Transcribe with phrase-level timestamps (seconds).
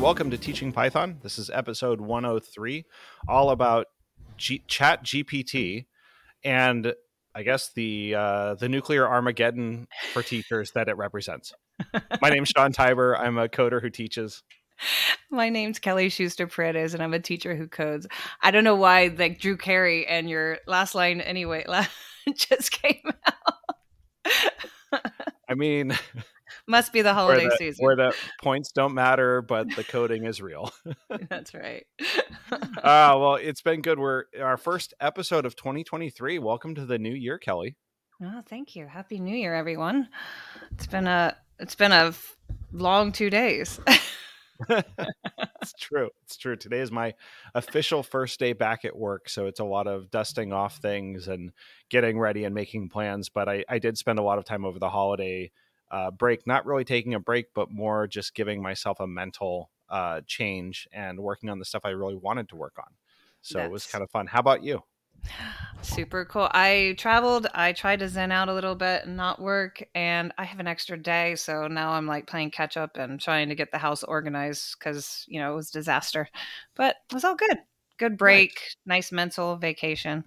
[0.00, 1.18] Welcome to Teaching Python.
[1.22, 2.86] This is episode 103,
[3.28, 3.86] all about
[4.38, 5.84] G- Chat GPT
[6.42, 6.94] and
[7.34, 11.52] I guess the uh, the nuclear Armageddon for teachers that it represents.
[12.22, 13.18] My name's Sean Tibor.
[13.20, 14.42] I'm a coder who teaches.
[15.30, 18.06] My name's Kelly Schuster Paredes, and I'm a teacher who codes.
[18.42, 21.64] I don't know why, like Drew Carey and your last line anyway
[22.34, 24.32] just came out.
[25.48, 25.92] I mean,
[26.70, 30.24] must be the holiday where the, season where the points don't matter, but the coding
[30.24, 30.72] is real.
[31.28, 31.84] That's right.
[32.50, 33.98] uh, well, it's been good.
[33.98, 36.38] We're our first episode of 2023.
[36.38, 37.76] Welcome to the new year, Kelly.
[38.22, 38.86] Oh, thank you.
[38.86, 40.08] Happy New Year, everyone.
[40.72, 42.14] It's been a it's been a
[42.72, 43.80] long two days.
[44.68, 46.10] it's true.
[46.24, 46.54] It's true.
[46.54, 47.14] Today is my
[47.54, 49.28] official first day back at work.
[49.28, 51.50] So it's a lot of dusting off things and
[51.88, 53.30] getting ready and making plans.
[53.30, 55.50] But I, I did spend a lot of time over the holiday
[55.90, 60.20] uh, break, not really taking a break, but more just giving myself a mental uh,
[60.26, 62.92] change and working on the stuff I really wanted to work on.
[63.42, 63.68] So That's...
[63.68, 64.26] it was kind of fun.
[64.26, 64.82] How about you?
[65.82, 66.48] Super cool.
[66.52, 67.46] I traveled.
[67.54, 70.66] I tried to zen out a little bit and not work, and I have an
[70.66, 74.02] extra day, so now I'm like playing catch up and trying to get the house
[74.02, 76.28] organized because you know it was disaster,
[76.74, 77.58] but it was all good.
[77.98, 80.24] Good break, nice, nice mental vacation.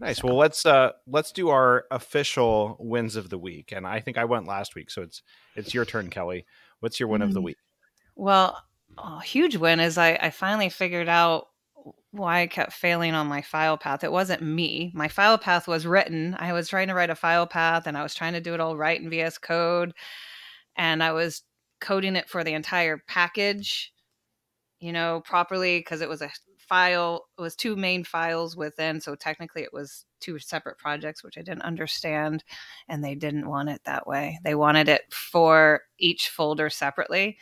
[0.00, 0.22] Nice.
[0.22, 3.72] Well, let's uh let's do our official wins of the week.
[3.72, 5.22] And I think I went last week, so it's
[5.56, 6.46] it's your turn, Kelly.
[6.80, 7.28] What's your win mm-hmm.
[7.28, 7.44] of the mm.
[7.44, 7.56] week?
[8.14, 8.62] Well,
[8.96, 11.48] a huge win is I I finally figured out
[12.10, 14.02] why I kept failing on my file path.
[14.02, 14.92] It wasn't me.
[14.94, 16.36] My file path was written.
[16.38, 18.60] I was trying to write a file path and I was trying to do it
[18.60, 19.92] all right in VS Code
[20.76, 21.42] and I was
[21.80, 23.92] coding it for the entire package,
[24.80, 26.30] you know, properly because it was a
[26.68, 31.38] file it was two main files within so technically it was two separate projects which
[31.38, 32.44] i didn't understand
[32.88, 34.38] and they didn't want it that way.
[34.44, 37.38] They wanted it for each folder separately.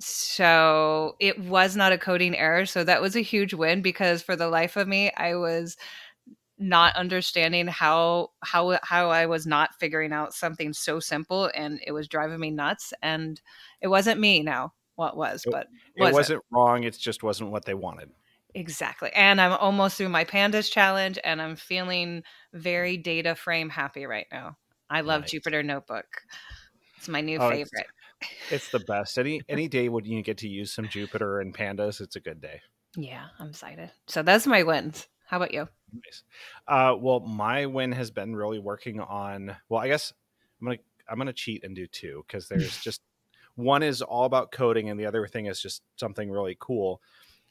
[0.00, 4.34] So it was not a coding error so that was a huge win because for
[4.34, 5.76] the life of me i was
[6.58, 11.92] not understanding how how how I was not figuring out something so simple and it
[11.92, 13.40] was driving me nuts and
[13.80, 15.66] it wasn't me now what was but
[15.96, 16.44] it, was wasn't it?
[16.52, 18.10] wrong it just wasn't what they wanted
[18.54, 19.10] Exactly.
[19.14, 24.26] And I'm almost through my pandas challenge and I'm feeling very data frame happy right
[24.30, 24.56] now.
[24.90, 25.32] I love nice.
[25.32, 26.06] Jupyter Notebook.
[26.98, 27.86] It's my new oh, favorite.
[28.20, 29.18] It's, it's, the best.
[29.18, 32.40] Any any day when you get to use some Jupyter and pandas, it's a good
[32.40, 32.60] day.
[32.96, 33.90] Yeah, I'm excited.
[34.06, 35.08] So that's my wins.
[35.26, 35.66] How about you?
[35.92, 36.22] Nice.
[36.68, 39.56] Uh, well, my win has been really working on.
[39.68, 40.12] Well, I guess
[40.60, 43.00] I'm gonna I'm gonna cheat and do two because there's just
[43.54, 47.00] one is all about coding and the other thing is just something really cool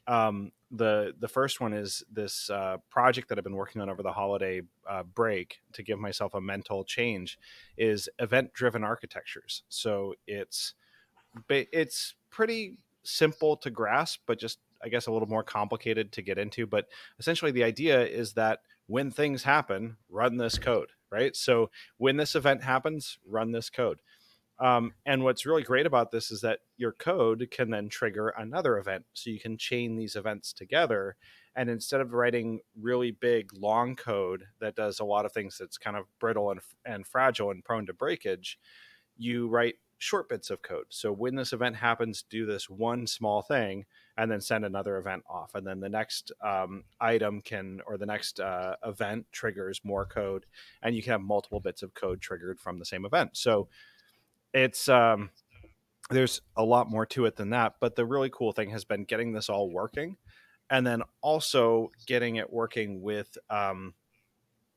[0.06, 4.02] um, the the first one is this uh, project that I've been working on over
[4.02, 7.38] the holiday uh, break to give myself a mental change
[7.76, 9.62] is event driven architectures.
[9.68, 10.74] So it's
[11.48, 16.38] it's pretty simple to grasp, but just I guess a little more complicated to get
[16.38, 16.66] into.
[16.66, 16.86] But
[17.18, 21.36] essentially, the idea is that when things happen, run this code, right?
[21.36, 24.00] So when this event happens, run this code.
[24.62, 28.78] Um, and what's really great about this is that your code can then trigger another
[28.78, 29.04] event.
[29.12, 31.16] So you can chain these events together.
[31.56, 35.78] And instead of writing really big, long code that does a lot of things that's
[35.78, 38.56] kind of brittle and, and fragile and prone to breakage,
[39.18, 40.86] you write short bits of code.
[40.90, 43.84] So when this event happens, do this one small thing
[44.16, 45.54] and then send another event off.
[45.54, 50.46] And then the next um, item can, or the next uh, event triggers more code.
[50.82, 53.36] And you can have multiple bits of code triggered from the same event.
[53.36, 53.68] So
[54.54, 55.30] it's um
[56.10, 59.04] there's a lot more to it than that but the really cool thing has been
[59.04, 60.16] getting this all working
[60.70, 63.94] and then also getting it working with um,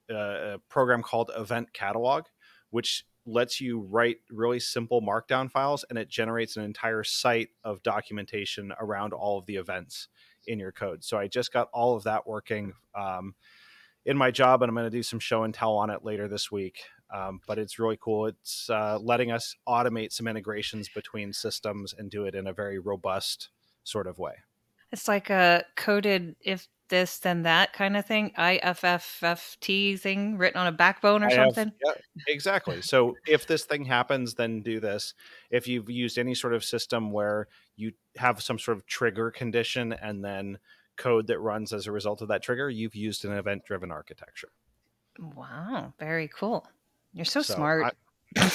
[0.10, 2.26] a, program called event catalog
[2.70, 7.82] which lets you write really simple markdown files and it generates an entire site of
[7.82, 10.10] documentation around all of the events
[10.48, 11.04] in your code.
[11.04, 13.34] So i just got all of that working um,
[14.06, 16.28] in my job and i'm going to do some show and tell on it later
[16.28, 16.84] this week
[17.14, 18.28] um, but it's really cool.
[18.28, 22.80] It's uh, letting us automate some integrations between systems and do it in a very
[22.80, 23.50] robust
[23.84, 24.34] sort of way.
[24.92, 30.68] It's like a coded if this then that kind of thing, IFTTT thing written on
[30.68, 31.72] a backbone or something.
[31.84, 31.94] yeah,
[32.28, 32.82] exactly.
[32.82, 35.14] So if this thing happens, then do this.
[35.50, 39.94] If you've used any sort of system where you have some sort of trigger condition
[39.94, 40.60] and then
[40.96, 44.50] code that runs as a result of that trigger, you've used an event driven architecture.
[45.20, 46.68] Wow, very cool.
[47.16, 47.96] You're so, so smart.
[48.38, 48.52] I,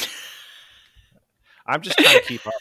[1.75, 2.55] am just trying to keep up.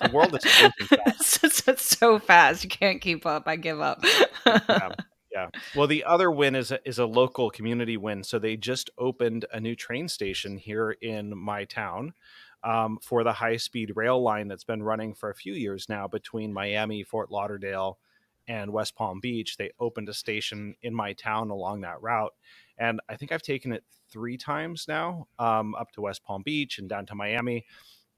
[0.00, 0.44] The world is
[0.88, 1.44] fast.
[1.44, 2.64] it's, it's so fast.
[2.64, 3.44] You can't keep up.
[3.46, 4.04] I give up.
[4.46, 4.90] yeah.
[5.30, 5.48] Yeah.
[5.76, 8.24] Well, the other win is a, is a local community win.
[8.24, 12.14] So they just opened a new train station here in my town.
[12.62, 16.08] um, for the high speed rail line that's been running for a few years now
[16.08, 17.98] between Miami, Fort Lauderdale,
[18.46, 19.56] and West Palm Beach.
[19.56, 22.32] They opened a station in my town along that route.
[22.78, 26.78] And I think I've taken it three times now um, up to West Palm Beach
[26.78, 27.64] and down to Miami.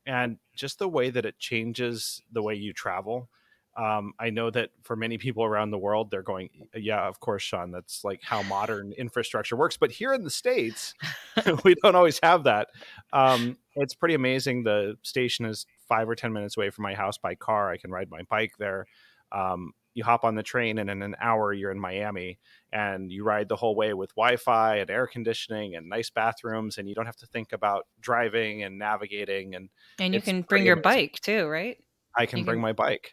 [0.07, 3.29] And just the way that it changes the way you travel.
[3.77, 7.43] Um, I know that for many people around the world, they're going, yeah, of course,
[7.43, 9.77] Sean, that's like how modern infrastructure works.
[9.77, 10.95] But here in the States,
[11.65, 12.69] we don't always have that.
[13.13, 14.65] Um, it's pretty amazing.
[14.65, 17.71] The station is five or 10 minutes away from my house by car.
[17.71, 18.87] I can ride my bike there.
[19.33, 22.39] Um, you hop on the train and in an hour you're in Miami
[22.73, 26.89] and you ride the whole way with Wi-Fi and air conditioning and nice bathrooms and
[26.89, 30.75] you don't have to think about driving and navigating and and you can bring your
[30.75, 31.07] amazing.
[31.07, 31.77] bike too, right?
[32.17, 32.63] I can you bring can...
[32.63, 33.13] my bike.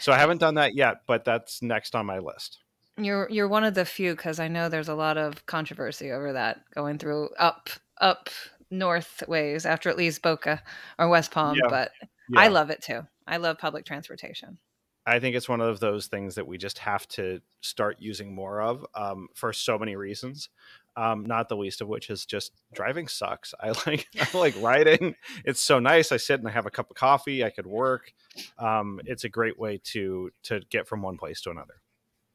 [0.00, 2.58] So I haven't done that yet, but that's next on my list.
[2.98, 6.34] You're you're one of the few cuz I know there's a lot of controversy over
[6.34, 8.28] that going through up up
[8.70, 10.62] north ways after it leaves Boca
[10.98, 11.68] or West Palm, yeah.
[11.68, 11.92] but
[12.28, 12.40] yeah.
[12.40, 13.06] I love it too.
[13.26, 14.58] I love public transportation.
[15.04, 18.60] I think it's one of those things that we just have to start using more
[18.60, 20.48] of um, for so many reasons.
[20.94, 23.54] Um, not the least of which is just driving sucks.
[23.60, 25.14] I like I like riding.
[25.44, 26.12] It's so nice.
[26.12, 27.44] I sit and I have a cup of coffee.
[27.44, 28.12] I could work.
[28.58, 31.80] Um, it's a great way to to get from one place to another.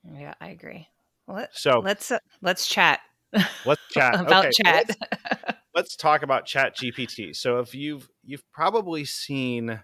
[0.03, 0.87] Yeah, I agree.
[1.27, 3.01] Let, so let's uh, let's chat.
[3.65, 4.85] Let's chat about okay, chat.
[4.87, 7.35] let's, let's talk about Chat GPT.
[7.35, 9.81] So if you've you've probably seen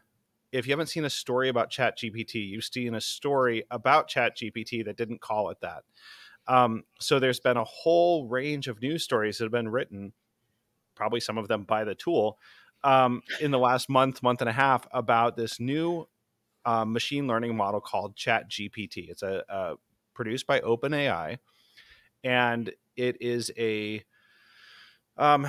[0.53, 4.37] if you haven't seen a story about Chat GPT, you've seen a story about Chat
[4.37, 5.83] GPT that didn't call it that.
[6.47, 10.13] Um, so there's been a whole range of news stories that have been written,
[10.93, 12.37] probably some of them by the tool,
[12.83, 16.07] um, in the last month, month and a half about this new
[16.65, 19.09] uh, machine learning model called Chat GPT.
[19.09, 19.73] It's a, a
[20.13, 21.39] produced by OpenAI,
[22.23, 24.03] and it is a
[25.17, 25.47] um,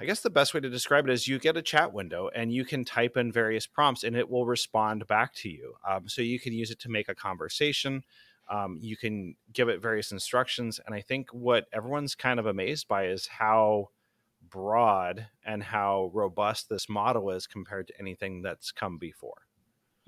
[0.00, 2.50] I guess the best way to describe it is you get a chat window and
[2.50, 5.74] you can type in various prompts and it will respond back to you.
[5.86, 8.02] Um, so you can use it to make a conversation.
[8.48, 10.80] Um, you can give it various instructions.
[10.86, 13.90] And I think what everyone's kind of amazed by is how
[14.48, 19.42] broad and how robust this model is compared to anything that's come before.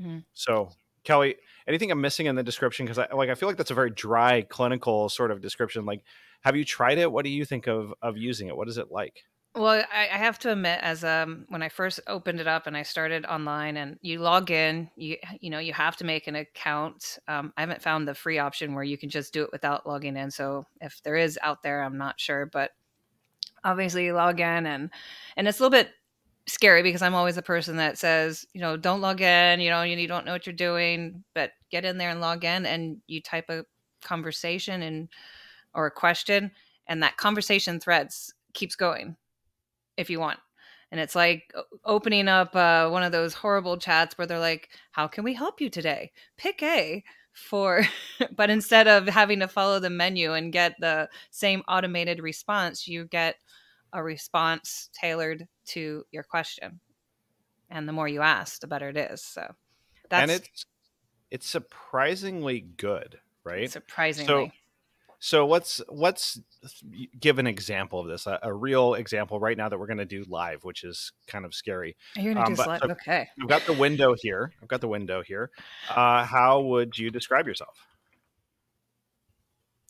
[0.01, 0.21] Mm-hmm.
[0.33, 0.71] So,
[1.05, 1.37] Kelly,
[1.69, 2.87] anything I'm missing in the description?
[2.87, 5.85] Because I like I feel like that's a very dry clinical sort of description.
[5.85, 6.03] Like,
[6.41, 7.13] have you tried it?
[7.13, 8.57] What do you think of of using it?
[8.57, 9.25] What is it like?
[9.55, 12.75] Well, I, I have to admit, as um, when I first opened it up and
[12.75, 16.37] I started online, and you log in, you you know you have to make an
[16.37, 17.19] account.
[17.29, 20.17] Um, I haven't found the free option where you can just do it without logging
[20.17, 20.31] in.
[20.31, 22.71] So if there is out there, I'm not sure, but
[23.65, 24.91] obviously you log in, and
[25.37, 25.91] and it's a little bit
[26.49, 29.83] scary because I'm always a person that says, you know, don't log in, you know,
[29.83, 32.99] you, you don't know what you're doing, but get in there and log in, and
[33.09, 33.65] you type a
[34.05, 35.09] conversation and
[35.75, 36.53] or a question,
[36.89, 39.17] and that conversation threads keeps going
[39.97, 40.39] if you want.
[40.91, 41.53] And it's like
[41.85, 45.61] opening up uh, one of those horrible chats where they're like, How can we help
[45.61, 46.13] you today?
[46.37, 47.03] Pick A
[47.33, 47.83] for,
[48.37, 53.07] but instead of having to follow the menu and get the same automated response, you
[53.07, 53.37] get
[53.95, 56.81] a response tailored to your question.
[57.71, 59.25] And the more you ask, the better it is.
[59.25, 59.51] So
[60.11, 60.23] that's.
[60.23, 60.67] And it's,
[61.31, 63.71] it's surprisingly good, right?
[63.71, 64.27] Surprisingly.
[64.27, 64.53] So
[65.25, 66.41] so let's let's
[67.21, 70.05] give an example of this, a, a real example right now that we're going to
[70.05, 71.95] do live, which is kind of scary.
[72.17, 73.29] You're going to um, do live, so okay?
[73.41, 74.53] I've got the window here.
[74.61, 75.53] I've got the window here.
[75.89, 77.77] Uh, how would you describe yourself?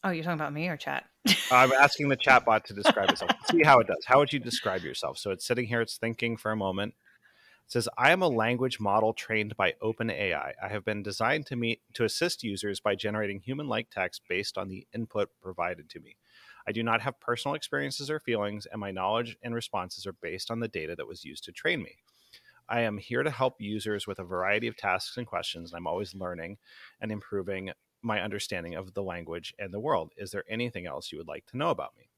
[0.05, 1.05] Oh, you're talking about me or chat?
[1.51, 3.31] I'm asking the chat bot to describe itself.
[3.51, 4.05] See how it does.
[4.07, 5.17] How would you describe yourself?
[5.17, 6.93] So it's sitting here, it's thinking for a moment
[7.73, 10.53] says I am a language model trained by OpenAI.
[10.63, 14.69] I have been designed to meet to assist users by generating human-like text based on
[14.69, 16.17] the input provided to me.
[16.67, 20.51] I do not have personal experiences or feelings, and my knowledge and responses are based
[20.51, 21.97] on the data that was used to train me.
[22.69, 25.87] I am here to help users with a variety of tasks and questions, and I'm
[25.87, 26.59] always learning
[27.01, 27.71] and improving
[28.03, 30.13] my understanding of the language and the world.
[30.19, 32.11] Is there anything else you would like to know about me?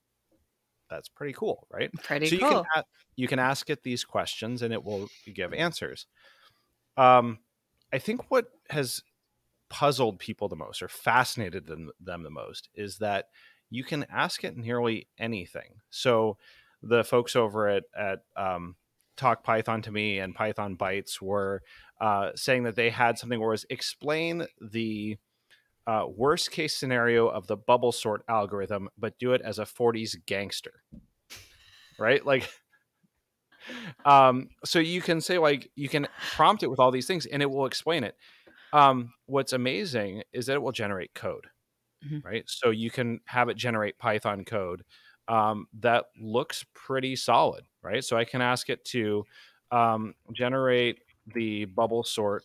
[0.88, 1.90] That's pretty cool, right?
[2.02, 2.50] Pretty so cool.
[2.50, 2.82] You can,
[3.16, 6.06] you can ask it these questions and it will give answers.
[6.96, 7.38] Um,
[7.92, 9.02] I think what has
[9.70, 13.26] puzzled people the most or fascinated them, them the most is that
[13.70, 15.80] you can ask it nearly anything.
[15.90, 16.36] So
[16.82, 18.76] the folks over at, at um,
[19.16, 21.62] Talk Python to me and Python Bytes were
[22.00, 25.16] uh, saying that they had something where it was explain the
[25.86, 30.16] uh, worst case scenario of the bubble sort algorithm, but do it as a 40s
[30.26, 30.82] gangster.
[31.98, 32.24] Right?
[32.24, 32.48] Like,
[34.04, 37.42] um, so you can say, like, you can prompt it with all these things and
[37.42, 38.16] it will explain it.
[38.72, 41.46] Um, what's amazing is that it will generate code,
[42.04, 42.26] mm-hmm.
[42.26, 42.44] right?
[42.46, 44.82] So you can have it generate Python code
[45.28, 48.04] um, that looks pretty solid, right?
[48.04, 49.24] So I can ask it to
[49.70, 51.00] um, generate
[51.34, 52.44] the bubble sort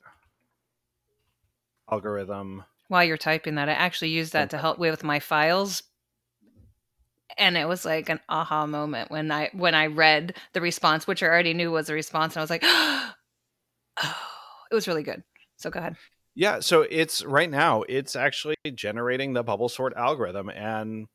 [1.91, 2.63] algorithm.
[2.89, 5.83] While you're typing that, I actually used that to help with my files.
[7.37, 11.23] And it was like an aha moment when I when I read the response, which
[11.23, 13.13] I already knew was a response, and I was like, oh,
[14.71, 15.23] it was really good.
[15.57, 15.95] So go ahead.
[16.35, 21.07] Yeah, so it's right now it's actually generating the bubble sort algorithm and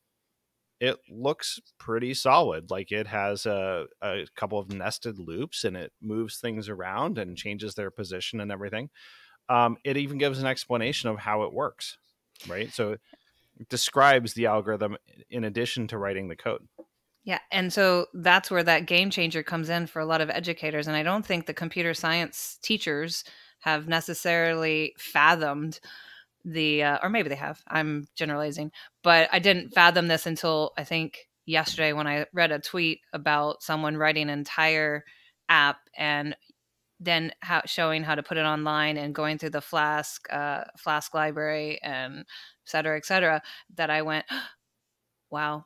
[0.79, 2.69] it looks pretty solid.
[2.69, 7.37] Like it has a, a couple of nested loops and it moves things around and
[7.37, 8.89] changes their position and everything.
[9.49, 11.97] Um, it even gives an explanation of how it works,
[12.47, 12.73] right?
[12.73, 12.93] So
[13.59, 14.97] it describes the algorithm
[15.29, 16.67] in addition to writing the code.
[17.23, 20.87] Yeah, and so that's where that game changer comes in for a lot of educators.
[20.87, 23.23] And I don't think the computer science teachers
[23.59, 25.79] have necessarily fathomed
[26.45, 28.71] the uh, or maybe they have i'm generalizing
[29.03, 33.63] but i didn't fathom this until i think yesterday when i read a tweet about
[33.63, 35.03] someone writing an entire
[35.49, 36.35] app and
[36.99, 41.13] then how, showing how to put it online and going through the flask uh, flask
[41.13, 42.25] library and et
[42.65, 43.41] cetera et cetera
[43.75, 44.25] that i went
[45.31, 45.65] wow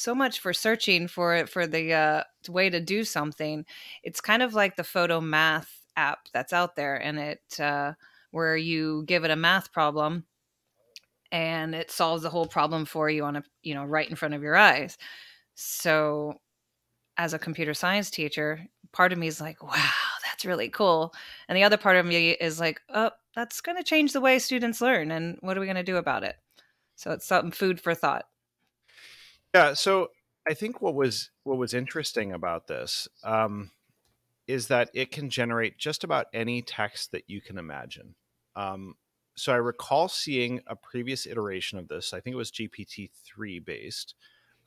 [0.00, 3.66] so much for searching for it for the uh, way to do something.
[4.02, 7.92] It's kind of like the Photomath app that's out there and it uh,
[8.30, 10.24] where you give it a math problem
[11.32, 14.34] and it solves the whole problem for you on a you know right in front
[14.34, 14.96] of your eyes.
[15.54, 16.40] So
[17.18, 21.12] as a computer science teacher part of me is like wow that's really cool
[21.48, 24.38] and the other part of me is like oh that's going to change the way
[24.38, 26.36] students learn and what are we going to do about it
[26.96, 28.26] so it's something food for thought
[29.54, 30.08] yeah so
[30.48, 33.70] i think what was what was interesting about this um,
[34.46, 38.14] is that it can generate just about any text that you can imagine
[38.56, 38.94] um,
[39.40, 42.12] so I recall seeing a previous iteration of this.
[42.12, 44.14] I think it was GPT three based,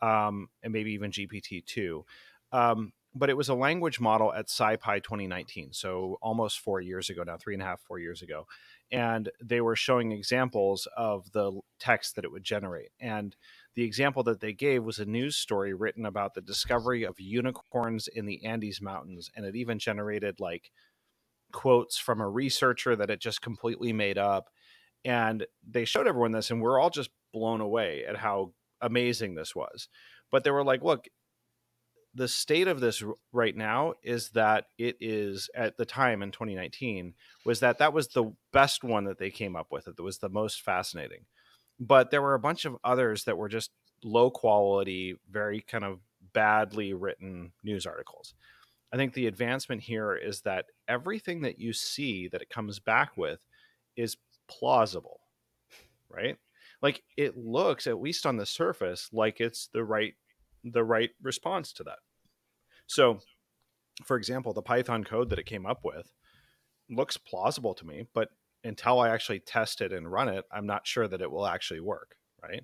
[0.02, 2.06] um, and maybe even GPT two.
[2.52, 7.24] Um, but it was a language model at SciPy 2019, so almost four years ago
[7.24, 8.48] now, three and a half, four years ago,
[8.92, 12.90] and they were showing examples of the text that it would generate.
[13.00, 13.36] And
[13.76, 18.08] the example that they gave was a news story written about the discovery of unicorns
[18.08, 20.72] in the Andes Mountains, and it even generated like
[21.52, 24.50] quotes from a researcher that it just completely made up.
[25.06, 29.56] And they showed everyone this, and we're all just blown away at how amazing this
[29.56, 29.88] was.
[30.32, 31.08] But they were like, look,
[32.16, 37.14] the state of this right now is that it is at the time in 2019
[37.46, 40.30] was that that was the best one that they came up with it was the
[40.30, 41.26] most fascinating
[41.80, 43.72] but there were a bunch of others that were just
[44.04, 46.00] low quality very kind of
[46.34, 48.36] badly written news articles
[48.94, 53.18] I think the advancement here is that everything that you see that it comes back
[53.18, 53.40] with
[53.98, 54.18] is
[54.48, 55.22] plausible,
[56.10, 56.38] right?
[56.80, 60.14] Like it looks, at least on the surface, like it's the right
[60.64, 62.00] the right response to that.
[62.88, 63.20] So,
[64.04, 66.12] for example, the Python code that it came up with
[66.90, 68.30] looks plausible to me, but
[68.64, 71.82] until I actually test it and run it, I'm not sure that it will actually
[71.82, 72.64] work, right?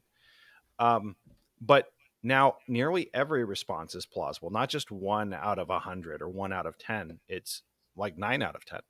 [0.79, 1.15] Um,
[1.61, 1.87] but
[2.21, 6.51] now, nearly every response is plausible, not just one out of a 100 or one
[6.51, 7.19] out of 10.
[7.29, 7.63] It's
[7.95, 8.81] like nine out of 10.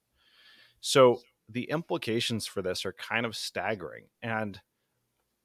[0.81, 4.05] So the implications for this are kind of staggering.
[4.21, 4.59] And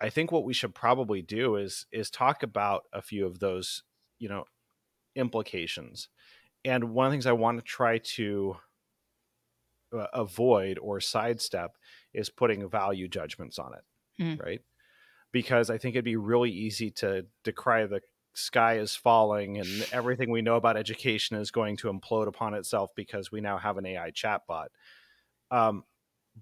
[0.05, 3.83] I think what we should probably do is is talk about a few of those,
[4.19, 4.45] you know,
[5.17, 6.09] implications.
[6.65, 8.57] And one of the things I want to try to
[9.93, 11.77] uh, avoid or sidestep
[12.13, 14.43] is putting value judgments on it, mm.
[14.43, 14.61] right?
[15.35, 18.01] because I think it'd be really easy to decry the
[18.35, 22.91] sky is falling and everything we know about education is going to implode upon itself
[22.95, 24.69] because we now have an AI chatbot.
[25.51, 25.83] Um,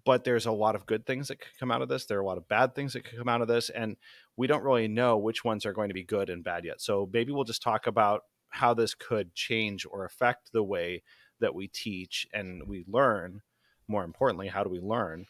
[0.05, 2.07] but there's a lot of good things that could come out of this.
[2.07, 3.97] There are a lot of bad things that could come out of this, and
[4.37, 6.81] we don't really know which ones are going to be good and bad yet.
[6.81, 11.03] So maybe we'll just talk about how this could change or affect the way
[11.41, 13.43] that we teach and we learn.
[13.89, 15.27] More importantly, how do we learn,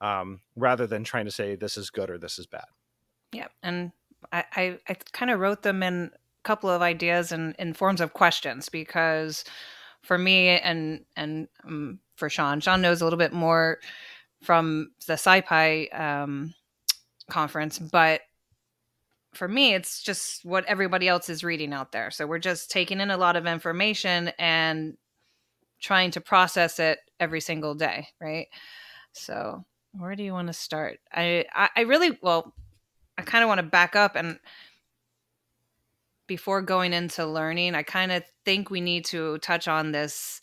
[0.00, 2.64] um, rather than trying to say this is good or this is bad.
[3.32, 3.92] Yeah, and
[4.32, 7.74] I I, I kind of wrote them in a couple of ideas and in, in
[7.74, 9.44] forms of questions because
[10.02, 13.78] for me and and um, for Sean, Sean knows a little bit more
[14.42, 16.54] from the SciPy um,
[17.28, 18.22] conference, but
[19.32, 22.10] for me, it's just what everybody else is reading out there.
[22.10, 24.96] So we're just taking in a lot of information and
[25.80, 28.48] trying to process it every single day, right?
[29.12, 31.00] So where do you want to start?
[31.12, 32.54] I I, I really well
[33.18, 34.38] I kind of want to back up and
[36.30, 40.40] before going into learning, I kind of think we need to touch on this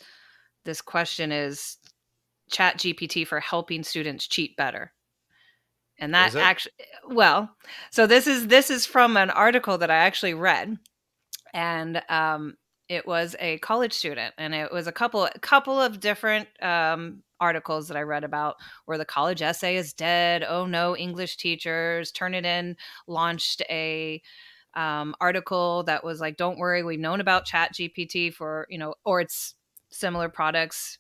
[0.66, 1.78] this question is
[2.52, 4.92] chat GPT for helping students cheat better.
[5.98, 6.74] And that actually
[7.08, 7.56] well,
[7.90, 10.78] so this is this is from an article that I actually read
[11.54, 12.58] and um
[12.90, 17.24] it was a college student, and it was a couple a couple of different um,
[17.40, 20.44] articles that I read about where the college essay is dead.
[20.44, 22.76] Oh no, English teachers, Turnitin
[23.08, 24.22] launched a
[24.74, 28.96] um, article that was like, "Don't worry, we've known about Chat GPT for you know,
[29.06, 29.56] or it's
[29.90, 31.00] similar products."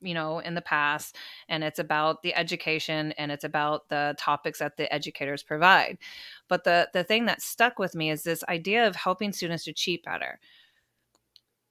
[0.00, 1.16] you know in the past
[1.48, 5.96] and it's about the education and it's about the topics that the educators provide
[6.48, 9.72] but the the thing that stuck with me is this idea of helping students to
[9.72, 10.40] cheat better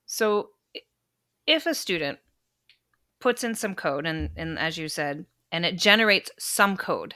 [0.05, 0.49] so
[1.45, 2.19] if a student
[3.19, 7.15] puts in some code and, and as you said, and it generates some code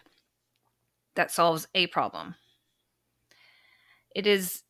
[1.15, 2.35] that solves a problem,
[4.17, 4.63] it is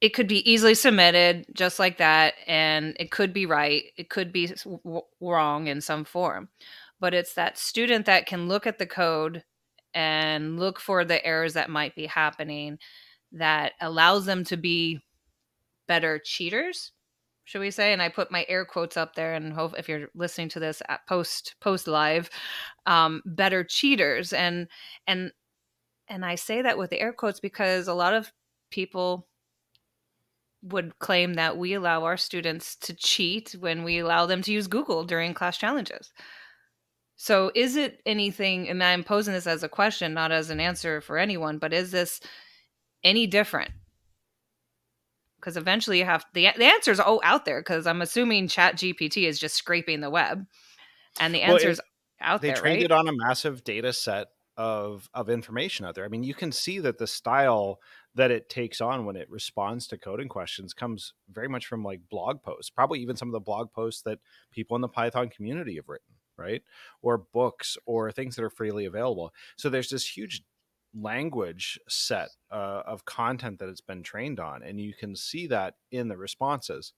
[0.00, 4.32] it could be easily submitted just like that and it could be right it could
[4.32, 6.48] be w- wrong in some form
[7.00, 9.42] but it's that student that can look at the code
[9.92, 12.78] and look for the errors that might be happening
[13.32, 15.00] that allows them to be
[15.88, 16.92] better cheaters
[17.46, 17.92] should we say?
[17.92, 20.82] And I put my air quotes up there, and hope if you're listening to this
[20.88, 22.28] at post post live,
[22.86, 24.66] um, better cheaters, and
[25.06, 25.30] and
[26.08, 28.32] and I say that with the air quotes because a lot of
[28.70, 29.28] people
[30.62, 34.66] would claim that we allow our students to cheat when we allow them to use
[34.66, 36.12] Google during class challenges.
[37.16, 38.68] So, is it anything?
[38.68, 41.90] And I'm posing this as a question, not as an answer for anyone, but is
[41.90, 42.20] this
[43.02, 43.70] any different
[45.46, 48.76] because eventually you have the the answers all oh, out there because I'm assuming Chat
[48.76, 50.44] GPT is just scraping the web,
[51.20, 51.78] and the answers
[52.20, 52.56] well, out they there.
[52.56, 52.84] They trained right?
[52.86, 56.04] it on a massive data set of of information out there.
[56.04, 57.78] I mean, you can see that the style
[58.16, 62.00] that it takes on when it responds to coding questions comes very much from like
[62.10, 64.18] blog posts, probably even some of the blog posts that
[64.50, 66.62] people in the Python community have written, right?
[67.02, 69.32] Or books or things that are freely available.
[69.56, 70.42] So there's this huge
[70.98, 75.74] language set uh, of content that it's been trained on and you can see that
[75.90, 76.94] in the responses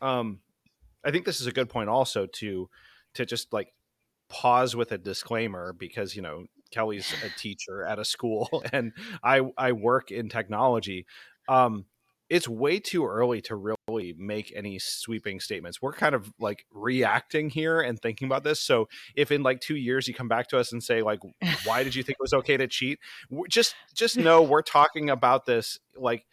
[0.00, 0.40] um,
[1.04, 2.70] i think this is a good point also to
[3.12, 3.74] to just like
[4.30, 9.40] pause with a disclaimer because you know kelly's a teacher at a school and i
[9.56, 11.06] i work in technology
[11.48, 11.86] um,
[12.30, 15.82] it's way too early to really make any sweeping statements.
[15.82, 18.60] We're kind of like reacting here and thinking about this.
[18.60, 21.18] So if in like two years you come back to us and say like,
[21.64, 23.00] why did you think it was okay to cheat?
[23.48, 26.24] Just just know we're talking about this like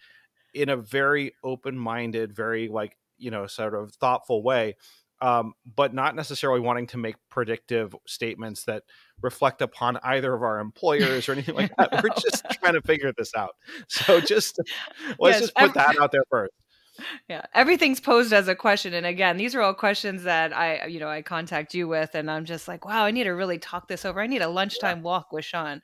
[0.53, 4.75] in a very open minded, very like you know sort of thoughtful way
[5.21, 8.83] um, but not necessarily wanting to make predictive statements that
[9.21, 12.03] reflect upon either of our employers or anything like that.
[12.03, 13.55] We're just trying to figure this out.
[13.87, 14.59] So just
[15.19, 16.53] let's yes, just put every- that out there first
[17.29, 20.99] yeah everything's posed as a question and again these are all questions that i you
[20.99, 23.87] know i contact you with and i'm just like wow i need to really talk
[23.87, 25.03] this over i need a lunchtime yeah.
[25.03, 25.81] walk with sean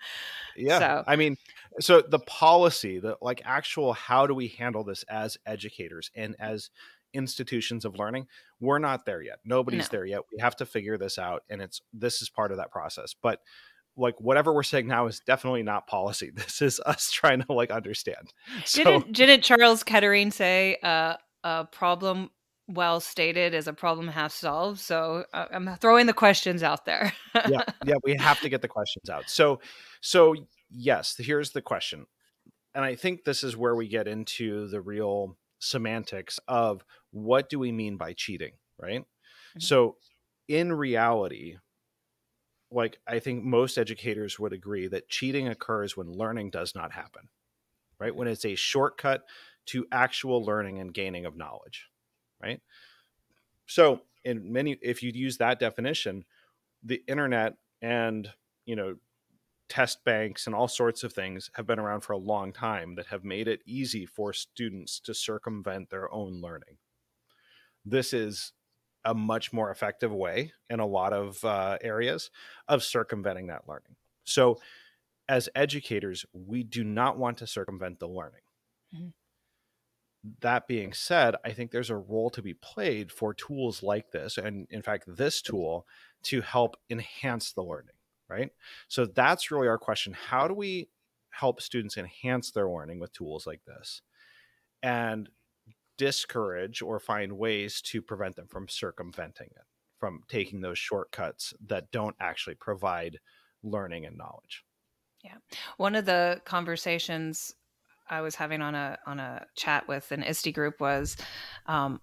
[0.55, 1.03] yeah so.
[1.07, 1.35] i mean
[1.79, 6.69] so the policy the like actual how do we handle this as educators and as
[7.13, 8.27] institutions of learning
[8.63, 9.39] we're not there yet.
[9.43, 9.97] Nobody's no.
[9.97, 10.21] there yet.
[10.31, 13.13] We have to figure this out and it's this is part of that process.
[13.21, 13.39] But
[13.95, 16.31] like whatever we're saying now is definitely not policy.
[16.35, 18.33] This is us trying to like understand.
[18.65, 22.31] So, didn't, didn't charles kettering say uh, a problem
[22.69, 27.11] well stated is a problem half solved so uh, i'm throwing the questions out there.
[27.35, 29.29] Yeah yeah we have to get the questions out.
[29.29, 29.59] So
[30.01, 30.35] so
[30.71, 32.05] yes here's the question.
[32.73, 37.59] And i think this is where we get into the real semantics of what do
[37.59, 39.01] we mean by cheating, right?
[39.01, 39.59] Mm-hmm.
[39.59, 39.97] So,
[40.47, 41.57] in reality,
[42.69, 47.29] like I think most educators would agree that cheating occurs when learning does not happen,
[47.99, 48.15] right?
[48.15, 49.23] When it's a shortcut
[49.67, 51.87] to actual learning and gaining of knowledge,
[52.41, 52.61] right?
[53.65, 56.25] So, in many, if you use that definition,
[56.83, 58.29] the internet and
[58.65, 58.95] you know
[59.69, 63.07] test banks and all sorts of things have been around for a long time that
[63.07, 66.77] have made it easy for students to circumvent their own learning.
[67.85, 68.53] This is
[69.05, 72.29] a much more effective way in a lot of uh, areas
[72.67, 73.95] of circumventing that learning.
[74.23, 74.59] So,
[75.27, 78.41] as educators, we do not want to circumvent the learning.
[78.93, 79.07] Mm-hmm.
[80.41, 84.37] That being said, I think there's a role to be played for tools like this,
[84.37, 85.85] and in fact, this tool
[86.23, 87.95] to help enhance the learning
[88.29, 88.49] right?
[88.87, 90.13] So that's really our question.
[90.13, 90.89] How do we
[91.31, 94.01] help students enhance their learning with tools like this
[94.81, 95.29] and
[95.97, 99.65] discourage or find ways to prevent them from circumventing it,
[99.99, 103.19] from taking those shortcuts that don't actually provide
[103.63, 104.63] learning and knowledge?
[105.23, 105.37] Yeah.
[105.77, 107.55] One of the conversations
[108.09, 111.15] I was having on a on a chat with an ISTE group was
[111.65, 112.01] um,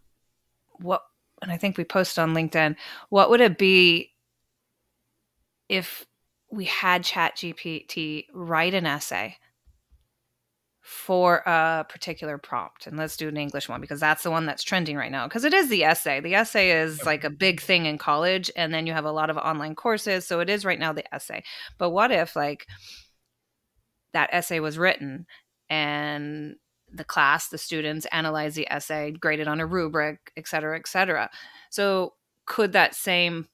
[0.79, 1.03] what
[1.43, 2.77] and I think we posted on LinkedIn,
[3.09, 4.13] what would it be
[5.69, 6.07] if
[6.51, 9.37] we had chat gpt write an essay
[10.83, 12.87] for a particular prompt.
[12.87, 15.29] And let's do an English one because that's the one that's trending right now.
[15.29, 16.21] Because it is the essay.
[16.21, 19.31] The essay is like a big thing in college, and then you have a lot
[19.31, 20.27] of online courses.
[20.27, 21.45] So it is right now the essay.
[21.79, 22.67] But what if, like,
[24.13, 25.27] that essay was written
[25.69, 26.57] and
[26.93, 31.31] the class, the students analyze the essay, graded on a rubric, et cetera, et cetera.
[31.71, 32.15] So
[32.47, 33.47] could that same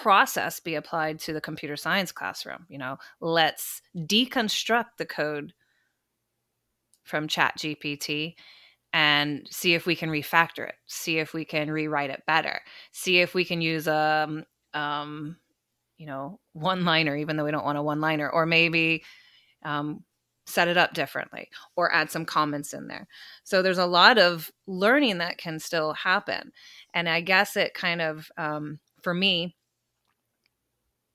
[0.00, 2.66] process be applied to the computer science classroom?
[2.68, 5.52] You know, let's deconstruct the code
[7.08, 8.34] from chat gpt
[8.92, 12.60] and see if we can refactor it see if we can rewrite it better
[12.92, 15.36] see if we can use a um, um,
[15.96, 19.02] you know one liner even though we don't want a one liner or maybe
[19.64, 20.04] um,
[20.46, 23.06] set it up differently or add some comments in there
[23.42, 26.52] so there's a lot of learning that can still happen
[26.94, 29.56] and i guess it kind of um, for me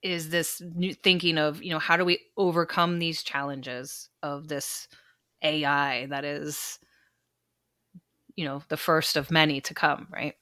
[0.04, 4.88] is this new thinking of you know how do we overcome these challenges of this
[5.44, 6.80] AI that is,
[8.36, 10.36] you know, the first of many to come, right?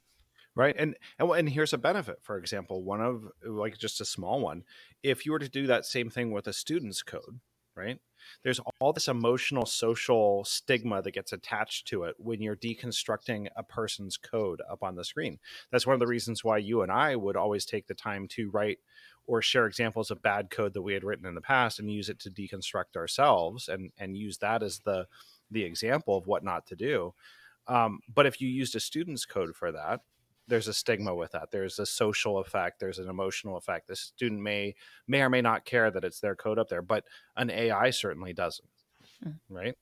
[0.56, 0.76] Right.
[0.78, 2.18] And, and and here's a benefit.
[2.22, 4.64] For example, one of like just a small one.
[5.02, 7.40] If you were to do that same thing with a student's code,
[7.76, 8.00] right?
[8.44, 13.64] There's all this emotional social stigma that gets attached to it when you're deconstructing a
[13.64, 15.40] person's code up on the screen.
[15.72, 18.50] That's one of the reasons why you and I would always take the time to
[18.50, 18.80] write
[19.28, 22.10] or share examples of bad code that we had written in the past and use
[22.10, 25.06] it to deconstruct ourselves and and use that as the
[25.50, 27.14] the example of what not to do.
[27.68, 30.02] Um, but if you used a student's code for that,
[30.48, 31.52] there's a stigma with that.
[31.52, 32.80] There's a social effect.
[32.80, 33.88] There's an emotional effect.
[33.88, 34.76] The student may
[35.08, 37.06] may or may not care that it's their code up there, but
[37.38, 38.68] an AI certainly doesn't,
[39.26, 39.36] mm.
[39.50, 39.76] right?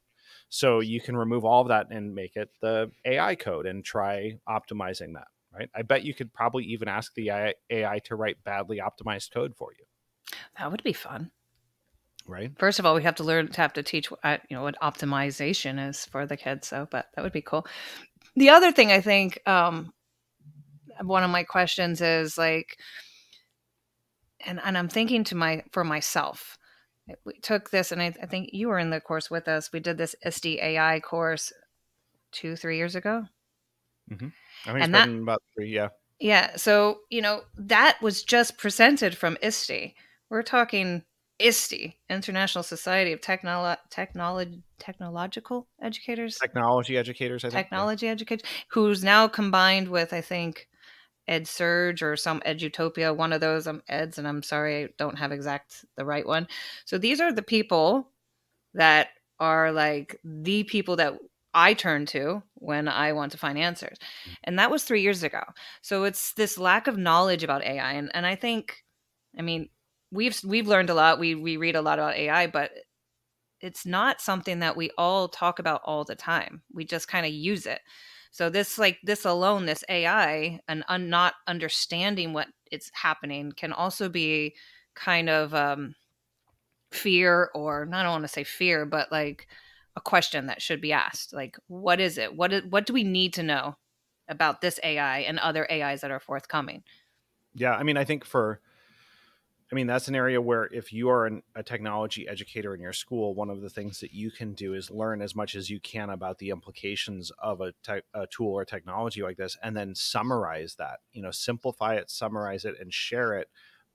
[0.50, 4.40] So you can remove all of that and make it the AI code and try
[4.48, 5.70] optimizing that right?
[5.76, 9.70] I bet you could probably even ask the AI to write badly optimized code for
[9.78, 9.86] you.
[10.58, 11.32] That would be fun.
[12.28, 12.52] Right.
[12.60, 14.80] First of all, we have to learn to have to teach, uh, you know, what
[14.82, 16.68] optimization is for the kids.
[16.68, 17.66] So, but that would be cool.
[18.36, 19.92] The other thing I think, um,
[21.02, 22.78] one of my questions is like,
[24.46, 26.58] and and I'm thinking to my for myself.
[27.26, 29.72] We took this, and I, I think you were in the course with us.
[29.74, 31.52] We did this ISTE AI course
[32.32, 33.26] two, three years ago.
[34.12, 34.28] Mm-hmm.
[34.66, 35.90] I think and that, about three, yeah.
[36.20, 36.56] Yeah.
[36.58, 39.96] So, you know, that was just presented from ISTE.
[40.30, 41.04] We're talking
[41.40, 46.38] ISTE, International Society of Technolo- Technology Technological Educators.
[46.38, 47.66] Technology educators, I think.
[47.66, 50.68] Technology educators, who's now combined with, I think,
[51.28, 53.68] Ed Surge or some Edutopia, one of those.
[53.68, 56.48] I'm um, Eds, and I'm sorry I don't have exact the right one.
[56.86, 58.10] So these are the people
[58.74, 61.18] that are like the people that
[61.54, 63.98] I turn to when I want to find answers.
[63.98, 64.36] Mm.
[64.44, 65.44] And that was three years ago.
[65.82, 67.94] So it's this lack of knowledge about AI.
[67.94, 68.84] And, and I think,
[69.38, 69.70] I mean,
[70.12, 71.20] we've we've learned a lot.
[71.20, 72.72] We we read a lot about AI, but
[73.62, 76.62] it's not something that we all talk about all the time.
[76.74, 77.82] We just kind of use it.
[78.32, 83.74] So this like this alone, this AI and un, not understanding what it's happening can
[83.74, 84.56] also be
[84.96, 85.96] kind of um,
[86.92, 89.48] fear or I don't want to say fear, but like
[90.00, 92.34] a question that should be asked like what is it?
[92.34, 93.76] What is, what do we need to know
[94.30, 96.84] about this ai and other ais that are forthcoming?
[97.54, 98.62] Yeah i mean i think for
[99.72, 102.94] i mean that's an area where if you are an, a technology educator in your
[102.94, 105.80] school one of the things that you can do is learn as much as you
[105.82, 109.94] can about the implications of a, te- a tool or technology like this and then
[109.96, 113.50] summarize that you know simplify it summarize it and share it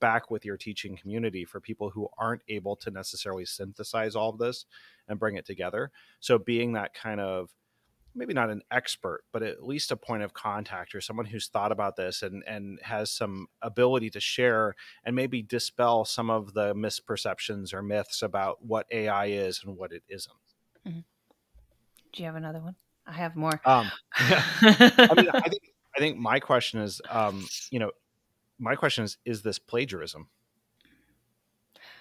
[0.04, 4.36] back with your teaching community for people who aren't able to necessarily synthesize all of
[4.36, 4.66] this
[5.08, 5.90] and bring it together.
[6.20, 7.54] So being that kind of
[8.14, 11.72] maybe not an expert, but at least a point of contact or someone who's thought
[11.72, 14.74] about this and and has some ability to share
[15.06, 19.90] and maybe dispel some of the misperceptions or myths about what AI is and what
[19.90, 20.36] it isn't.
[20.86, 21.00] Mm-hmm.
[22.12, 22.76] Do you have another one?
[23.06, 23.58] I have more.
[23.64, 25.62] Um, I mean, I think
[25.96, 27.90] I think my question is, um, you know,
[28.58, 30.28] my question is, is this plagiarism?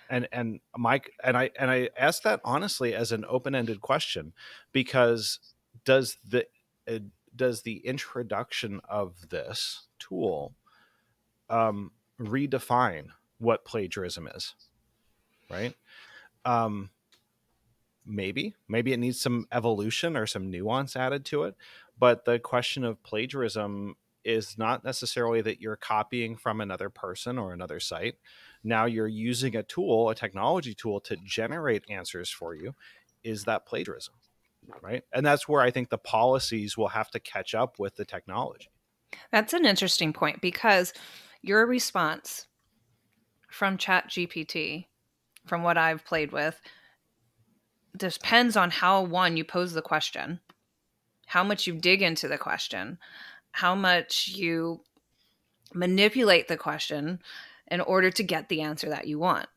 [0.10, 4.34] and and mike and i and i ask that honestly as an open-ended question
[4.72, 5.40] because
[5.86, 6.46] does the
[6.88, 7.00] uh,
[7.36, 10.54] does the introduction of this tool
[11.50, 13.08] um, redefine
[13.40, 14.56] what plagiarism is
[15.50, 15.76] right
[16.46, 16.90] um,
[18.06, 21.56] maybe maybe it needs some evolution or some nuance added to it
[21.98, 27.54] but the question of plagiarism is not necessarily that you're copying from another person or
[27.54, 28.16] another site
[28.64, 32.74] now you're using a tool, a technology tool to generate answers for you.
[33.24, 34.16] Is that plagiarism?
[34.82, 35.04] Right.
[35.14, 38.70] And that's where I think the policies will have to catch up with the technology.
[39.32, 40.94] That's an interesting point because
[41.42, 42.48] your response
[43.52, 44.86] from Chat GPT,
[45.46, 46.60] from what I've played with,
[47.98, 50.40] depends on how one you pose the question,
[51.28, 52.98] how much you dig into the question,
[53.54, 54.82] how much you
[55.74, 57.20] manipulate the question
[57.70, 59.48] in order to get the answer that you want.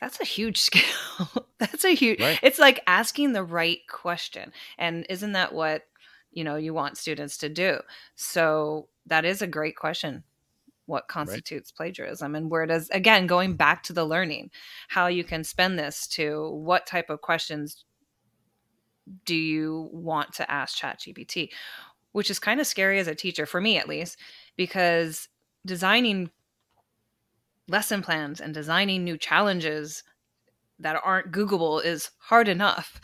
[0.00, 1.46] That's a huge skill.
[1.58, 2.38] That's a huge Right.
[2.42, 4.52] It's like asking the right question.
[4.78, 5.82] And isn't that what,
[6.32, 7.78] you know, you want students to do?
[8.14, 10.24] So that is a great question.
[10.86, 14.50] What constitutes plagiarism and where does again going back to the learning,
[14.88, 17.84] how you can spend this to what type of questions
[19.24, 21.50] do you want to ask ChatGPT?
[22.16, 24.16] Which is kind of scary as a teacher, for me at least,
[24.56, 25.28] because
[25.66, 26.30] designing
[27.68, 30.02] lesson plans and designing new challenges
[30.78, 33.02] that aren't Googleable is hard enough.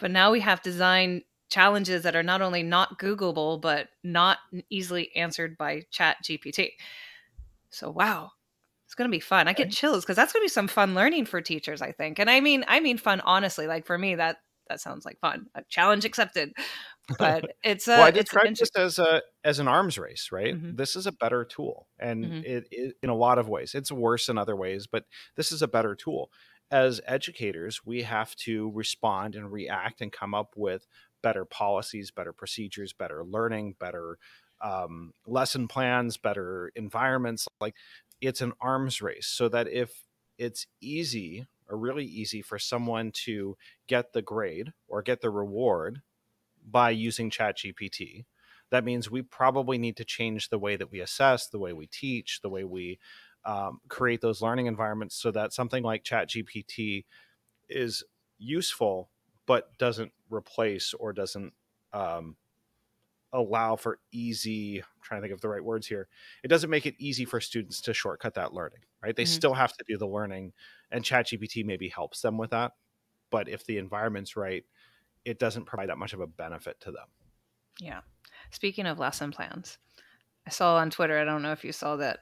[0.00, 4.38] But now we have design challenges that are not only not Googleable, but not
[4.70, 6.70] easily answered by Chat GPT.
[7.70, 8.32] So wow,
[8.86, 9.46] it's gonna be fun.
[9.46, 12.18] I get chills because that's gonna be some fun learning for teachers, I think.
[12.18, 13.68] And I mean, I mean fun honestly.
[13.68, 15.46] Like for me, that that sounds like fun.
[15.54, 16.52] A challenge accepted.
[17.18, 20.56] But it's a well, I an describe this as a as an arms race, right?
[20.56, 20.76] Mhm.
[20.76, 22.42] This is a better tool, and Mhm.
[22.42, 25.04] it, it in a lot of ways, it's worse in other ways, but
[25.36, 26.30] this is a better tool.
[26.70, 30.86] As educators, we have to respond and react and come up with
[31.22, 34.18] better policies, better procedures, better learning, better
[34.60, 37.48] um, lesson plans, better environments.
[37.60, 37.74] Like
[38.20, 40.04] it's an arms race, so that if
[40.36, 46.02] it's easy or really easy for someone to get the grade or get the reward
[46.68, 48.24] by using ChatGPT.
[48.70, 51.86] That means we probably need to change the way that we assess, the way we
[51.86, 52.98] teach, the way we
[53.44, 57.04] um, create those learning environments so that something like ChatGPT
[57.68, 58.04] is
[58.38, 59.10] useful
[59.46, 61.54] but doesn't replace or doesn't
[61.94, 62.36] um,
[63.32, 64.80] allow for easy.
[64.80, 66.08] I'm trying to think of the right words here.
[66.44, 69.14] It doesn't make it easy for students to shortcut that learning, right?
[69.14, 69.28] They Mhm.
[69.28, 70.52] still have to do the learning,
[70.90, 72.72] and ChatGPT maybe helps them with that.
[73.30, 74.64] But if the environment's right,
[75.24, 77.08] it doesn't provide that much of a benefit to them.
[77.80, 78.00] Yeah.
[78.50, 79.78] Speaking of lesson plans,
[80.46, 82.20] I saw on Twitter, I don't know if you saw that,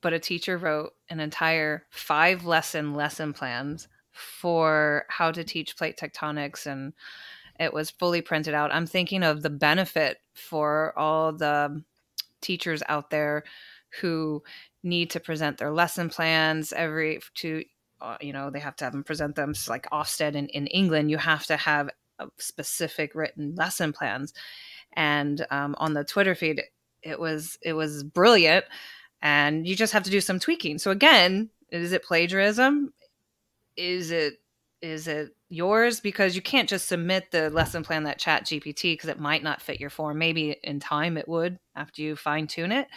[0.00, 5.96] but a teacher wrote an entire five lesson lesson plans for how to teach plate
[5.96, 6.92] tectonics and
[7.60, 8.72] it was fully printed out.
[8.72, 11.84] I'm thinking of the benefit for all the
[12.40, 13.44] teachers out there
[14.00, 14.42] who
[14.82, 17.64] need to present their lesson plans every to
[18.00, 20.66] uh, you know they have to have them present them so like Ofsted in, in
[20.66, 21.88] England you have to have
[22.38, 24.32] specific written lesson plans.
[24.94, 26.62] And um, on the Twitter feed
[27.02, 28.64] it was it was brilliant
[29.20, 30.78] and you just have to do some tweaking.
[30.78, 32.92] So again is it plagiarism?
[33.76, 34.34] Is it
[34.82, 36.00] is it yours?
[36.00, 39.62] Because you can't just submit the lesson plan that chat gpt because it might not
[39.62, 40.18] fit your form.
[40.18, 42.88] Maybe in time it would after you fine tune it.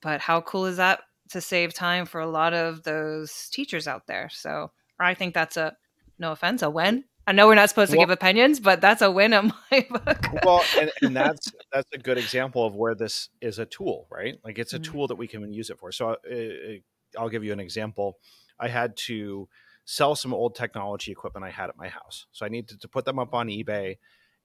[0.00, 1.00] But how cool is that
[1.30, 5.56] to save time for a lot of those teachers out there so i think that's
[5.56, 5.76] a
[6.18, 7.04] no offense a win.
[7.28, 9.86] I know we're not supposed to Well- give opinions but that's a win in my
[9.90, 10.18] book.
[10.44, 14.36] Well and, and that's that's a good example of where this is a tool right?
[14.44, 14.84] Like it's a Mhm.
[14.84, 15.92] tool that we can use it for.
[15.92, 18.18] So uh, i'll give you an example.
[18.58, 19.48] I had to
[19.84, 22.26] sell some old technology equipment i had at my house.
[22.32, 23.98] So i needed to put them up on ebay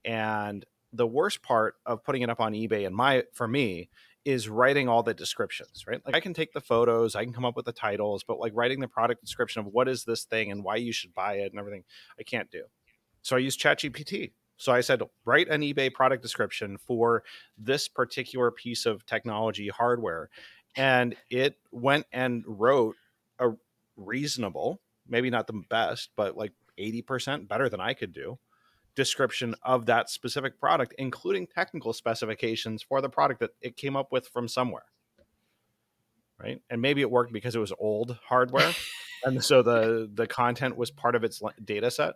[0.05, 3.89] and the worst part of putting it up on ebay and my for me
[4.25, 6.01] is writing all the descriptions right?
[6.05, 8.53] Like i can take the photos i can come up with the titles but like
[8.55, 11.51] writing the product description of what is this thing and why you should buy it
[11.51, 11.83] and everything
[12.19, 12.63] i can't do.
[13.21, 14.31] So i use chatgpt.
[14.57, 17.23] So I said, write an eBay product description for
[17.57, 20.29] this particular piece of technology hardware.
[20.75, 22.95] And it went and wrote
[23.39, 23.51] a
[23.97, 28.37] reasonable, maybe not the best, but like 80% better than I could do
[28.95, 34.11] description of that specific product, including technical specifications for the product that it came up
[34.11, 34.85] with from somewhere.
[36.39, 36.61] Right.
[36.69, 38.73] And maybe it worked because it was old hardware.
[39.23, 42.15] and so the the content was part of its data set.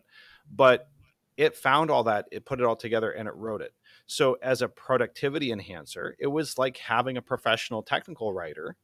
[0.53, 0.89] But
[1.37, 3.73] it found all that, it put it all together, and it wrote it.
[4.07, 8.75] So, as a productivity enhancer, it was like having a professional technical writer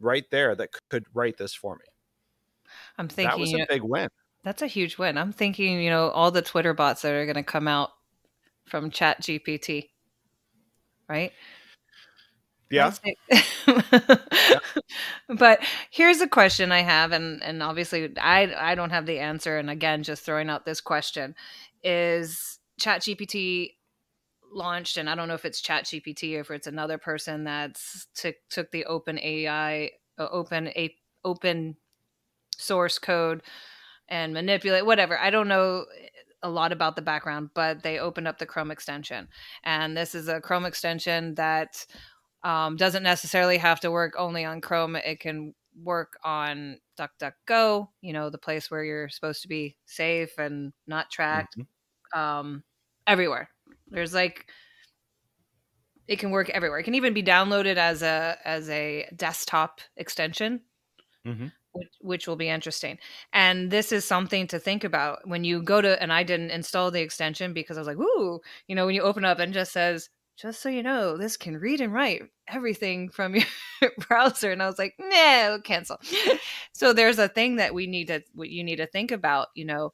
[0.00, 1.84] right there that could write this for me.
[2.98, 4.08] i'm thinking that was a big win.
[4.44, 7.34] That's a huge win i'm thinking you know all the twitter bots that are going
[7.36, 7.90] to come out
[8.66, 9.90] from chat gpt
[11.08, 11.32] right
[12.70, 12.92] Yeah.
[15.28, 19.58] But here's a question I have, and and obviously I I don't have the answer.
[19.58, 21.34] And again, just throwing out this question
[21.82, 23.76] is Chat GPT
[24.52, 28.06] launched, and I don't know if it's Chat GPT or if it's another person that's
[28.14, 31.76] took took the open AI, uh, open a open
[32.56, 33.42] source code
[34.08, 35.18] and manipulate whatever.
[35.18, 35.84] I don't know
[36.42, 39.28] a lot about the background, but they opened up the Chrome extension,
[39.62, 41.86] and this is a Chrome extension that
[42.42, 44.96] um, doesn't necessarily have to work only on Chrome.
[44.96, 50.38] It can work on DuckDuckGo, you know, the place where you're supposed to be safe
[50.38, 51.56] and not tracked.
[51.58, 52.20] Mm-hmm.
[52.20, 52.62] Um,
[53.06, 53.48] everywhere.
[53.88, 54.46] There's like
[56.06, 56.78] it can work everywhere.
[56.78, 60.60] It can even be downloaded as a as a desktop extension.
[61.26, 61.46] Mm-hmm.
[61.74, 62.98] Which, which will be interesting.
[63.32, 66.90] And this is something to think about when you go to, and I didn't install
[66.90, 69.72] the extension because I was like, ooh, you know, when you open up and just
[69.72, 73.44] says just so you know, this can read and write everything from your
[74.08, 74.50] browser.
[74.50, 75.98] And I was like, no, cancel.
[76.72, 79.92] so there's a thing that we need to, you need to think about, you know,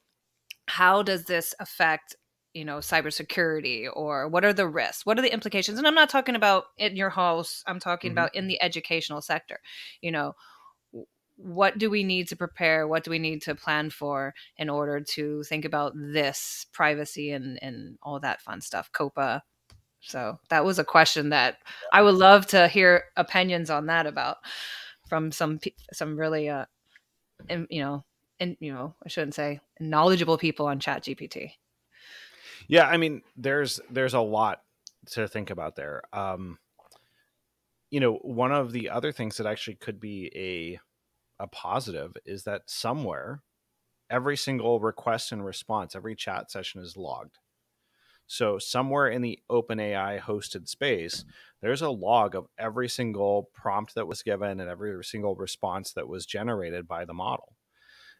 [0.67, 2.15] how does this affect,
[2.53, 5.05] you know, cybersecurity or what are the risks?
[5.05, 5.77] What are the implications?
[5.77, 7.63] And I'm not talking about in your house.
[7.67, 8.17] I'm talking mm-hmm.
[8.17, 9.59] about in the educational sector,
[10.01, 10.33] you know,
[11.37, 14.99] what do we need to prepare what do we need to plan for in order
[14.99, 19.41] to think about this privacy and and all that fun stuff COPPA
[20.01, 21.57] so that was a question that
[21.93, 24.37] I would love to hear opinions on that about
[25.07, 25.59] from some
[25.93, 26.65] some really uh,
[27.49, 28.03] and, you know,
[28.39, 31.51] and you know, I shouldn't say knowledgeable people on Chat GPT.
[32.67, 34.61] Yeah, I mean, there's there's a lot
[35.11, 36.01] to think about there.
[36.13, 36.57] Um,
[37.89, 40.79] you know, one of the other things that actually could be a
[41.41, 43.41] a positive is that somewhere
[44.09, 47.39] every single request and response, every chat session is logged.
[48.27, 51.25] So somewhere in the OpenAI hosted space,
[51.61, 56.07] there's a log of every single prompt that was given and every single response that
[56.07, 57.55] was generated by the model.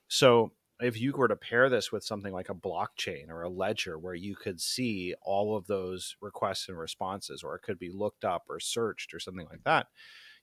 [0.08, 4.00] So if you were to pair this with something like a blockchain or a ledger
[4.00, 8.26] where you could see all of those requests and responses, or it could be looked
[8.26, 9.88] up or searched or something like that,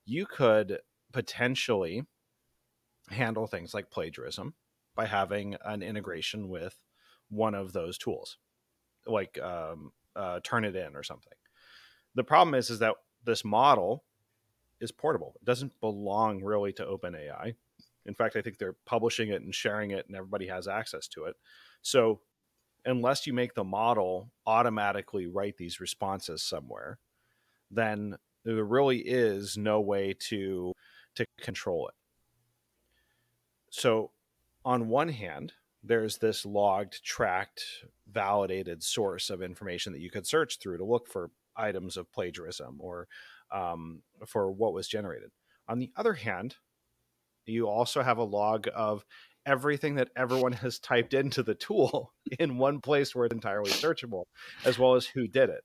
[0.07, 0.79] you could
[1.13, 2.05] potentially
[3.11, 4.55] handle things like plagiarism
[4.95, 6.77] by having an integration with
[7.29, 8.39] one of those tools
[9.07, 11.33] like um, uh, Turnitin or something.
[12.15, 12.95] The problem is is that
[13.25, 14.05] this model
[14.81, 15.35] is portable.
[15.37, 17.55] It doesn't belong really to OpenAI.
[18.07, 21.25] In fact, I think they're publishing it and sharing it, and everybody has access to
[21.25, 21.37] it.
[21.83, 22.21] So,
[22.85, 26.99] unless you make the model automatically write these responses somewhere,
[27.71, 30.73] then there really is no way to
[31.17, 31.95] to control it.
[33.71, 34.11] So,
[34.65, 35.53] on one hand,
[35.83, 37.65] there's this logged, tracked,
[38.11, 42.77] validated source of information that you could search through to look for items of plagiarism
[42.81, 43.09] or
[43.53, 45.31] um, for what was generated.
[45.69, 46.57] On the other hand,
[47.47, 49.05] you also have a log of
[49.47, 54.25] everything that everyone has typed into the tool in one place where it's entirely searchable,
[54.65, 55.63] as well as who did it.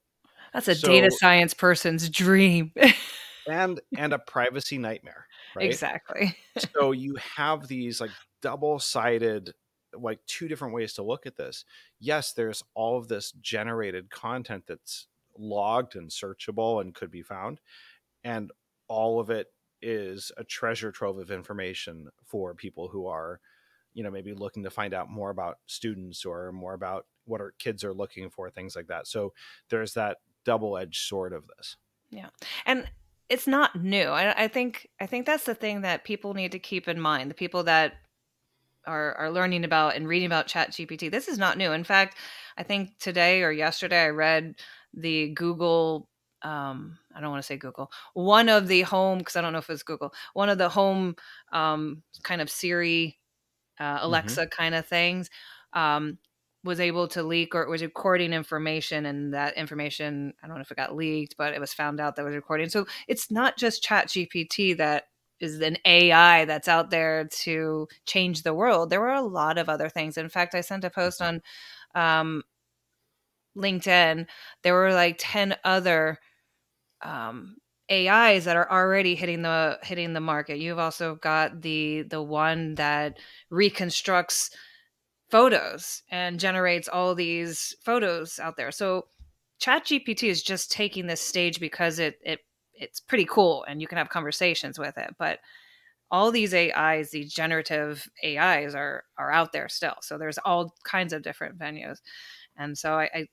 [0.54, 2.72] That's a so, data science person's dream.
[3.48, 5.66] and and a privacy nightmare, right?
[5.66, 6.36] Exactly.
[6.76, 8.12] so you have these like
[8.42, 9.54] double-sided
[9.96, 11.66] like two different ways to look at this.
[12.00, 17.60] Yes, there's all of this generated content that's logged and searchable and could be found,
[18.24, 18.52] and
[18.88, 19.48] all of it
[19.82, 23.40] is a treasure trove of information for people who are,
[23.94, 27.54] you know, maybe looking to find out more about students or more about what our
[27.60, 29.08] kids are looking for, things like that.
[29.08, 29.34] So
[29.70, 31.78] there's that double-edged sword of this.
[32.12, 32.30] Yeah,
[32.66, 32.88] and
[33.34, 34.06] it's not new.
[34.06, 37.32] I, I think I think that's the thing that people need to keep in mind.
[37.32, 37.94] The people that
[38.86, 42.18] are, are learning about and reading about chat gpt this is not new in fact
[42.58, 44.56] i think today or yesterday i read
[44.94, 46.10] the google
[46.42, 49.60] um, i don't want to say google one of the home because i don't know
[49.60, 51.16] if it's google one of the home
[51.54, 53.18] um, kind of siri
[53.80, 54.06] uh, mm-hmm.
[54.06, 54.62] alexa mm-hmm.
[54.62, 55.30] kind of things
[55.74, 56.18] um,
[56.64, 60.62] was able to leak or it was recording information and that information i don't know
[60.62, 63.58] if it got leaked but it was found out that was recording so it's not
[63.58, 65.04] just chat gpt that
[65.44, 68.90] is an AI that's out there to change the world.
[68.90, 70.18] There were a lot of other things.
[70.18, 71.42] In fact, I sent a post on
[71.96, 72.44] um,
[73.58, 74.26] LinkedIn.
[74.64, 76.20] There were like ten other
[77.02, 77.58] um,
[77.92, 80.60] AIs that are already hitting the hitting the market.
[80.60, 84.52] You've also got the the one that reconstructs
[85.34, 88.70] photos and generates all these photos out there.
[88.70, 89.08] So
[89.60, 92.42] ChatGPT is just taking this stage because it it
[92.76, 95.40] it's pretty cool and you can have conversations with it but
[96.12, 101.14] all these ais these generative ais are are out there still so there's all kinds
[101.14, 102.00] of different venues
[102.58, 103.28] and so i i,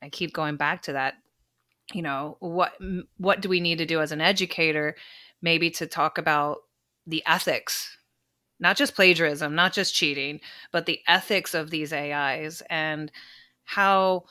[0.00, 1.14] I keep going back to that
[1.92, 2.74] you know what
[3.16, 4.94] what do we need to do as an educator
[5.42, 6.58] maybe to talk about
[7.04, 7.98] the ethics
[8.64, 10.40] not just plagiarism not just cheating
[10.72, 13.12] but the ethics of these ais and
[13.62, 14.24] how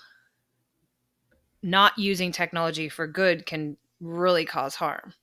[1.64, 5.14] not using technology for good can really cause harm.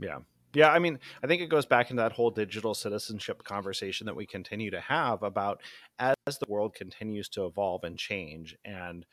[0.00, 0.18] Yeah.
[0.52, 4.14] Yeah, I mean, I think it goes back into that whole digital citizenship conversation that
[4.14, 5.60] we continue to have about
[5.98, 9.04] as the world continues to evolve and change and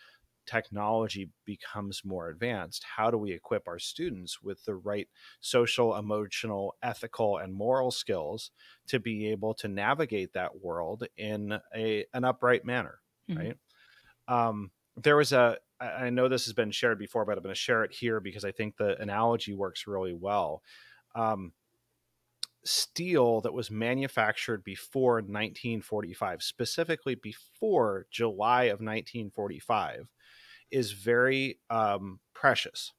[0.52, 5.08] technology becomes more advanced, how do we equip our students with the right
[5.40, 8.52] social, emotional, ethical, and moral skills
[8.88, 13.00] to be able to navigate that world in a an upright manner,
[13.30, 13.40] mm-hmm.
[13.40, 13.58] right?
[14.28, 17.60] Um, there was a I know this has been shared before, but I'm going to
[17.60, 20.62] share it here because I think the analogy works really well.
[21.16, 21.54] Um,
[22.64, 30.08] steel that was manufactured before 1945, specifically before July of 1945,
[30.72, 32.94] is very um, precious.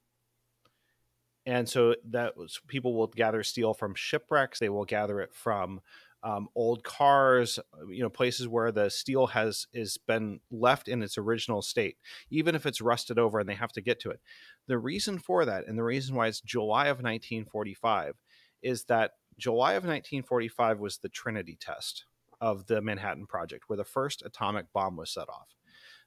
[1.45, 4.59] And so that was, people will gather steel from shipwrecks.
[4.59, 5.81] They will gather it from
[6.23, 7.59] um, old cars,
[7.89, 11.97] you know, places where the steel has is been left in its original state,
[12.31, 14.21] even if it's rusted over and they have to get to it.
[14.69, 18.15] The reason for that, and the reason why it's July of 1945,
[18.63, 22.05] is that July of 1945 was the Trinity test
[22.41, 25.57] of the Manhattan Project, where the first atomic bomb was set off.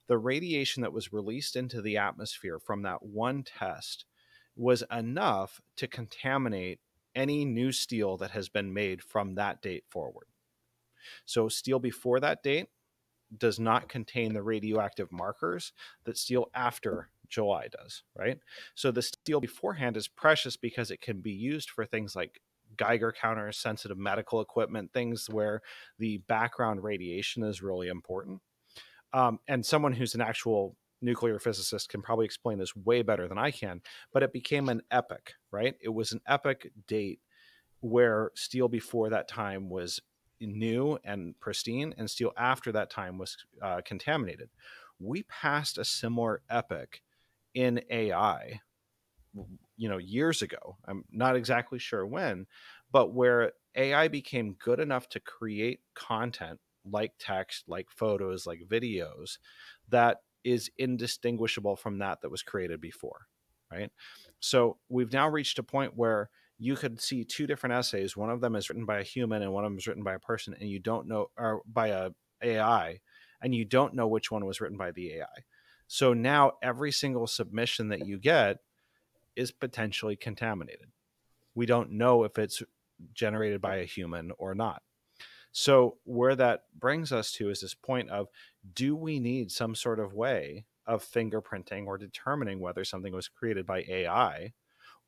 [0.08, 4.06] The radiation that was released into the atmosphere from that one test
[4.56, 6.80] was enough to contaminate
[7.14, 10.28] any new steel that has been made from that date forward.
[11.26, 12.70] So, steel before that date
[13.38, 15.74] does not contain the radioactive markers
[16.06, 18.40] that steel after July does, right?
[18.76, 22.42] So, the steel beforehand is precious because it can be used for things like
[22.78, 25.62] Geiger counters, sensitive medical equipment, things where
[26.00, 28.42] the background radiation is really important.
[29.16, 33.38] Um, and someone who's an actual nuclear physicist can probably explain this way better than
[33.38, 35.76] I can, but it became an epic, right?
[35.82, 37.22] It was an epic date
[37.80, 40.02] where steel before that time was
[40.42, 44.50] new and pristine, and steel after that time was uh, contaminated.
[45.00, 47.02] We passed a similar epic
[47.54, 48.60] in AI
[49.78, 52.46] you know years ago i'm not exactly sure when
[52.92, 56.60] but where ai became good enough to create content
[56.90, 59.38] like text like photos like videos
[59.90, 63.28] that is indistinguishable from that that was created before
[63.72, 63.92] right
[64.40, 68.42] so we've now reached a point where you could see two different essays one of
[68.42, 70.56] them is written by a human and one of them is written by a person
[70.60, 72.10] and you don't know or by a
[72.44, 73.00] ai
[73.42, 75.44] and you don't know which one was written by the ai
[75.88, 78.58] so now every single submission that you get
[79.36, 80.88] is potentially contaminated.
[81.54, 82.64] We don't know if it's
[83.14, 84.82] generated by a human or not.
[85.58, 88.28] So, where that brings us to is this point of
[88.74, 93.66] do we need some sort of way of fingerprinting or determining whether something was created
[93.66, 94.52] by AI?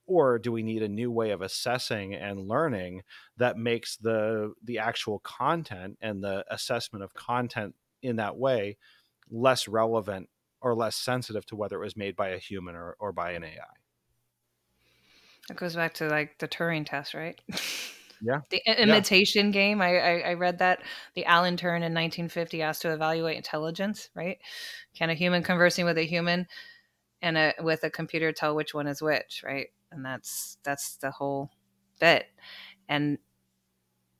[0.05, 3.03] Or do we need a new way of assessing and learning
[3.35, 8.77] that makes the the actual content and the assessment of content in that way
[9.29, 10.29] less relevant
[10.61, 13.43] or less sensitive to whether it was made by a human or, or by an
[13.43, 13.65] AI?
[15.49, 17.37] It goes back to like the Turing test, right?
[18.21, 18.41] Yeah.
[18.49, 19.51] the imitation yeah.
[19.51, 19.81] game.
[19.81, 20.79] I, I, I read that
[21.15, 24.09] the Alan Turing in 1950 asked to evaluate intelligence.
[24.15, 24.39] Right?
[24.95, 26.47] Can a human conversing with a human
[27.21, 29.43] and a with a computer tell which one is which?
[29.45, 29.67] Right?
[29.91, 31.49] And that's that's the whole
[31.99, 32.25] bit.
[32.89, 33.17] And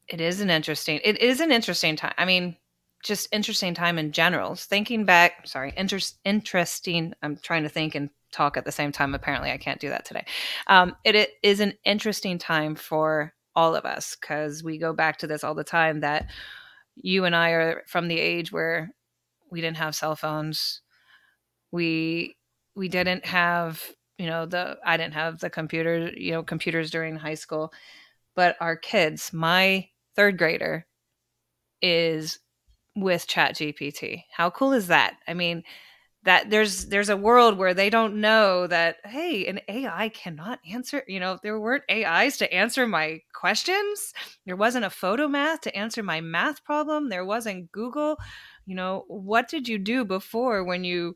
[0.07, 0.99] it is an interesting.
[1.03, 2.13] It is an interesting time.
[2.17, 2.55] I mean,
[3.03, 4.55] just interesting time in general.
[4.55, 7.13] Thinking back, sorry, inter- interesting.
[7.21, 9.13] I'm trying to think and talk at the same time.
[9.13, 10.25] Apparently, I can't do that today.
[10.67, 15.17] Um, it, it is an interesting time for all of us because we go back
[15.17, 16.29] to this all the time that
[16.95, 18.91] you and I are from the age where
[19.49, 20.81] we didn't have cell phones.
[21.71, 22.37] We
[22.75, 23.83] we didn't have
[24.19, 27.73] you know the I didn't have the computer you know computers during high school,
[28.35, 30.85] but our kids, my third grader,
[31.81, 32.37] is
[32.95, 34.23] with Chat GPT.
[34.31, 35.15] How cool is that?
[35.27, 35.63] I mean,
[36.27, 41.01] that there's there's a world where they don't know that hey an ai cannot answer
[41.07, 44.13] you know there weren't ais to answer my questions.
[44.45, 47.07] There wasn't a Photomath to answer my math problem.
[47.07, 48.17] There wasn't google.
[48.65, 51.15] You know what did you do before when you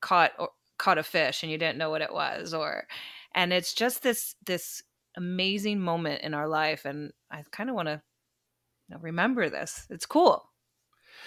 [0.00, 0.48] caught or
[0.78, 2.54] caught a fish and you didn't know what it was?
[2.54, 2.86] Or
[3.34, 4.82] and it's just this this
[5.18, 8.02] amazing moment in our life and i kind of want to
[8.88, 9.86] you know, remember this.
[9.90, 10.50] It's cool.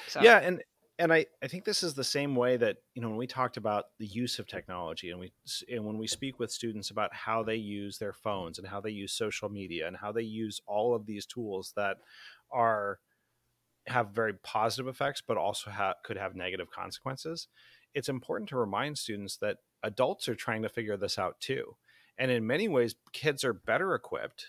[0.07, 0.21] So.
[0.23, 0.63] yeah and
[0.99, 3.57] and I, I think this is the same way that you know when we talked
[3.57, 5.31] about the use of technology and we
[5.71, 8.91] and when we speak with students about how they use their phones and how they
[8.91, 11.97] use social media and how they use all of these tools that
[12.51, 12.99] are
[13.87, 17.47] have very positive effects but also ha- could have negative consequences
[17.97, 21.75] it's important to remind students that adults are trying to figure this out too.
[22.17, 24.47] And in many ways kids are better equipped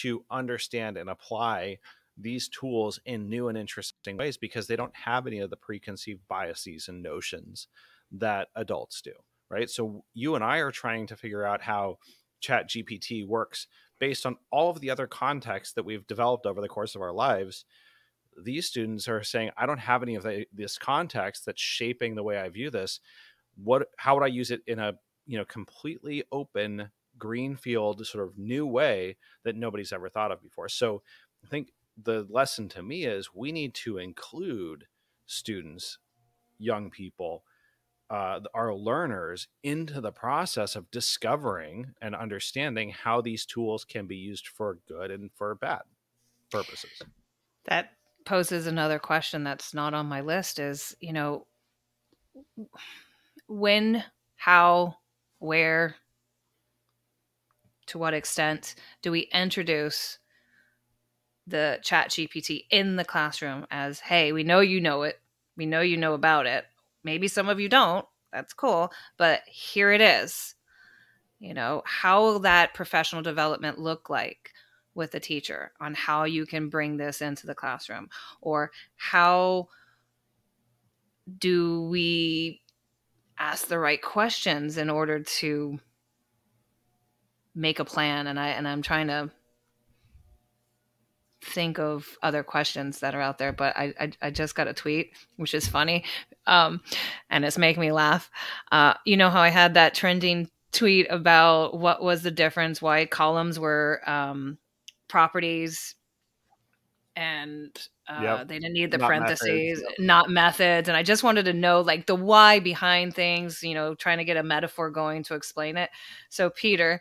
[0.00, 1.78] to understand and apply
[2.20, 6.20] these tools in new and interesting ways because they don't have any of the preconceived
[6.28, 7.68] biases and notions
[8.10, 9.12] that adults do
[9.50, 9.70] right?
[9.70, 11.98] So you and i are trying to figure out how
[12.40, 13.66] chat gpt works
[13.98, 17.12] based on all of the other context that we've developed over the course of our
[17.12, 17.64] lives.
[18.40, 22.22] These students are saying i don't have any of the, this context that's shaping the
[22.22, 23.00] way i view this.
[23.56, 24.94] What how would i use it in a
[25.26, 30.68] you know completely open greenfield sort of new way that nobody's ever thought of before?
[30.68, 31.02] So
[31.44, 31.72] i think
[32.02, 34.86] the lesson to me is we need to include
[35.26, 35.98] students
[36.58, 37.44] young people
[38.10, 44.16] uh, our learners into the process of discovering and understanding how these tools can be
[44.16, 45.82] used for good and for bad
[46.50, 47.02] purposes.
[47.66, 47.90] That
[48.24, 51.46] poses another question that's not on my list is you know
[53.46, 54.04] when
[54.36, 54.94] how
[55.38, 55.96] where
[57.86, 60.18] to what extent do we introduce
[61.48, 65.20] the chat gpt in the classroom as hey we know you know it.
[65.56, 66.64] We know you know about it.
[67.02, 68.06] Maybe some of you don't.
[68.32, 70.54] That's cool but here it is.
[71.38, 74.52] You know how will that professional development look like
[74.94, 78.08] with a teacher on how you can bring this into the classroom?
[78.40, 79.68] Or how
[81.38, 82.62] do we
[83.38, 85.78] ask the right questions in order to
[87.54, 88.26] make a plan?
[88.26, 89.30] And i and i'm trying to
[91.42, 94.72] think of other questions that are out there but i i, I just got a
[94.72, 96.04] tweet which is funny
[96.46, 96.80] um,
[97.30, 98.30] and it's making me laugh
[98.72, 103.06] uh, you know how i had that trending tweet about what was the difference why
[103.06, 104.58] columns were um,
[105.08, 105.94] properties
[107.18, 107.76] and
[108.08, 108.48] uh, yep.
[108.48, 109.98] they didn't need the not parentheses, methods.
[109.98, 110.88] not methods.
[110.88, 114.24] And I just wanted to know like the why behind things, you know, trying to
[114.24, 115.90] get a metaphor going to explain it.
[116.30, 117.00] So Peter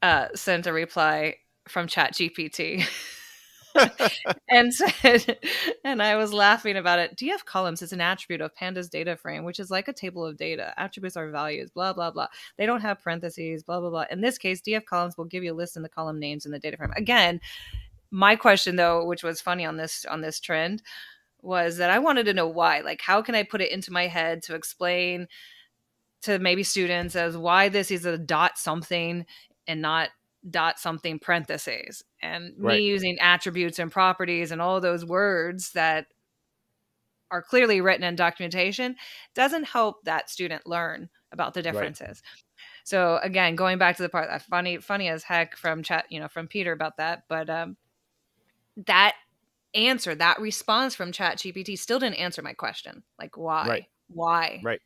[0.00, 1.36] uh, sent a reply
[1.68, 2.86] from Chat GPT.
[4.48, 5.38] and said,
[5.84, 7.16] and I was laughing about it.
[7.16, 10.36] DF columns is an attribute of Pandas data frame, which is like a table of
[10.36, 10.72] data.
[10.76, 12.28] Attributes are values, blah, blah, blah.
[12.56, 14.04] They don't have parentheses, blah, blah, blah.
[14.10, 16.52] In this case, DF columns will give you a list in the column names in
[16.52, 16.92] the data frame.
[16.96, 17.40] Again,
[18.10, 20.82] my question though, which was funny on this on this trend,
[21.42, 22.80] was that I wanted to know why.
[22.80, 25.26] Like, how can I put it into my head to explain
[26.22, 29.26] to maybe students as why this is a dot something
[29.66, 30.10] and not
[30.50, 32.76] dot something parentheses and right.
[32.78, 36.06] me using attributes and properties and all those words that
[37.30, 38.94] are clearly written in documentation
[39.34, 42.22] doesn't help that student learn about the differences.
[42.22, 42.42] Right.
[42.84, 46.20] So again, going back to the part that funny, funny as heck from chat, you
[46.20, 47.76] know, from Peter about that, but um,
[48.86, 49.14] that
[49.74, 53.02] answer, that response from Chat GPT still didn't answer my question.
[53.18, 53.66] Like why?
[53.66, 53.84] Right.
[54.08, 54.60] Why?
[54.62, 54.80] Right.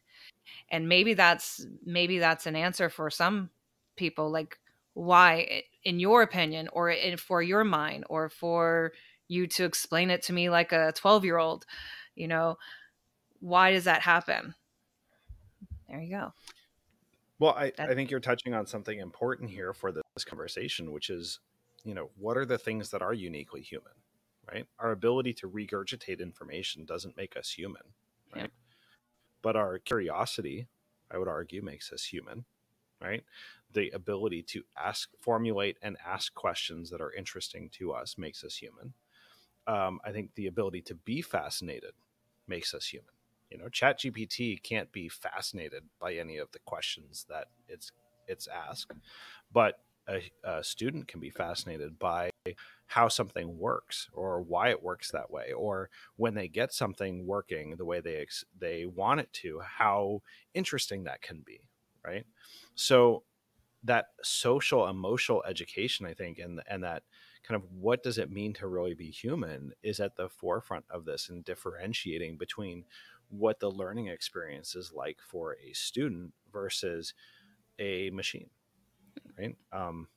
[0.71, 3.51] And maybe that's maybe that's an answer for some
[3.97, 4.31] people.
[4.31, 4.59] Like
[4.99, 8.93] why, eh, in your opinion, or in, for your mind, or for
[9.29, 11.65] you to explain it to me like a 12 year old,
[12.17, 12.57] you know,
[13.41, 14.55] why does that happen?
[15.89, 16.33] There you go.
[17.39, 21.39] Well, I, I think you're touching on something important here for this conversation, which is,
[21.85, 23.93] you know, what are the things that are uniquely human,
[24.53, 24.67] right?
[24.81, 27.83] Our ability to regurgitate information doesn't make us human,
[28.35, 28.43] right?
[28.43, 28.47] Yeah.
[29.43, 30.67] But our curiosity,
[31.09, 32.45] I would argue, makes us human,
[33.01, 33.23] right?
[33.73, 38.57] The ability to ask, formulate, and ask questions that are interesting to us makes us
[38.57, 38.95] human.
[39.67, 41.93] Um, I think the ability to be fascinated
[42.47, 43.13] makes us human.
[43.51, 47.93] You know, Chat GPT can't be fascinated by any of the questions that it's
[48.27, 48.93] it's asked,
[49.53, 52.31] but a, a student can be fascinated by
[52.87, 57.77] how something works or why it works that way or when they get something working
[57.77, 60.23] the way they ex- they want it to how
[60.55, 61.61] interesting that can be
[62.05, 62.25] right
[62.75, 63.23] so
[63.85, 67.03] that social emotional education i think and and that
[67.47, 71.05] kind of what does it mean to really be human is at the forefront of
[71.05, 72.85] this and differentiating between
[73.31, 77.15] what the learning experience is like for a student versus
[77.79, 78.51] a machine
[79.39, 79.57] right?
[79.73, 80.09] Um,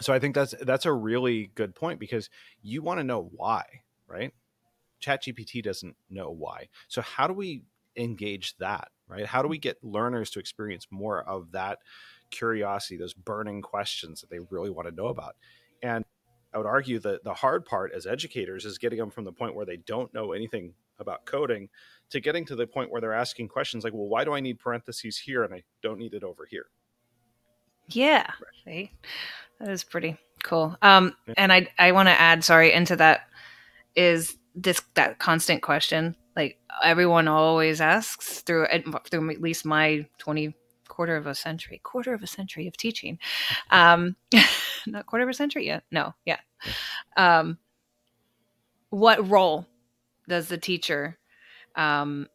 [0.00, 2.30] so i think that's that's a really good point because
[2.62, 3.64] you want to know why
[4.08, 4.32] right?
[5.00, 6.68] Chat gpt doesn't know why.
[6.88, 7.62] So how do we
[7.96, 9.26] engage that right?
[9.26, 11.78] How do we get learners to experience more of that
[12.30, 15.36] curiosity, those burning questions that they really want to know about.
[15.82, 16.04] And
[16.52, 19.54] I would argue that the hard part as educators is getting them from the point
[19.54, 21.68] where they don't know anything about coding
[22.10, 24.58] to getting to the point where they're asking questions like, well, why do I need
[24.58, 26.66] parentheses here and I don't need it over here?
[27.88, 28.30] Yeah.
[28.66, 28.90] Right.
[29.60, 30.76] That is pretty cool.
[30.82, 31.34] Um, yeah.
[31.36, 33.28] and I, I want to add, sorry, into that
[33.94, 36.16] is this, that constant question.
[36.34, 38.66] Like everyone always asks through,
[39.10, 40.54] through at least my 20
[40.88, 43.18] quarter of a century, quarter of a century of teaching.
[43.70, 44.16] Um,
[44.86, 45.84] not quarter of a century yet.
[45.90, 46.38] No, yeah.
[47.16, 47.58] Um,
[48.90, 49.66] what role
[50.28, 51.18] does the teacher
[51.76, 52.28] um,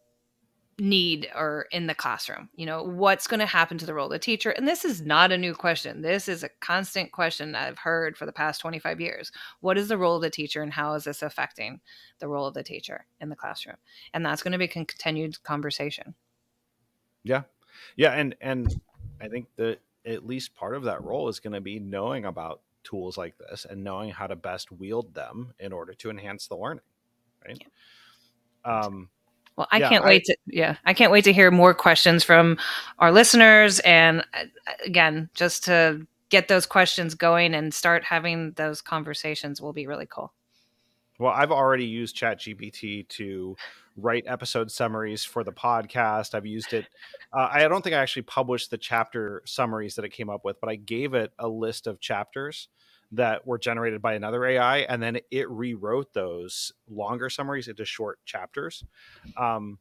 [0.79, 2.49] need or in the classroom?
[2.55, 4.51] You know, what's going to happen to the role of the teacher?
[4.51, 6.01] And this is not a new question.
[6.01, 9.31] This is a constant question I've heard for the past 25 years.
[9.61, 11.79] What is the role of the teacher and how is this affecting
[12.19, 13.77] the role of the teacher in the classroom?
[14.13, 16.15] And that's going to be a continued conversation.
[17.23, 17.43] Yeah,
[17.95, 18.79] yeah, and and
[19.21, 22.61] I think that at least part of that role is going to be knowing about
[22.83, 26.55] tools like this and knowing how to best wield them in order to enhance the
[26.57, 26.83] learning,
[27.45, 27.57] right?
[28.65, 28.79] Yeah.
[28.79, 29.09] Um,
[29.55, 32.23] well, I yeah, can't I- wait to yeah, I can't wait to hear more questions
[32.23, 32.57] from
[32.99, 34.45] our listeners and uh,
[34.85, 40.07] again, just to get those questions going and start having those conversations will be really
[40.07, 40.33] cool.
[41.19, 43.55] Well, I've already used ChatGPT to
[43.95, 46.33] write episode summaries for the podcast.
[46.33, 46.85] I've used it.
[47.31, 50.59] Uh, I don't think I actually published the chapter summaries that it came up with,
[50.59, 52.69] but I gave it a list of chapters
[53.11, 58.19] that were generated by another AI, and then it rewrote those longer summaries into short
[58.25, 58.83] chapters.
[59.37, 59.77] Um,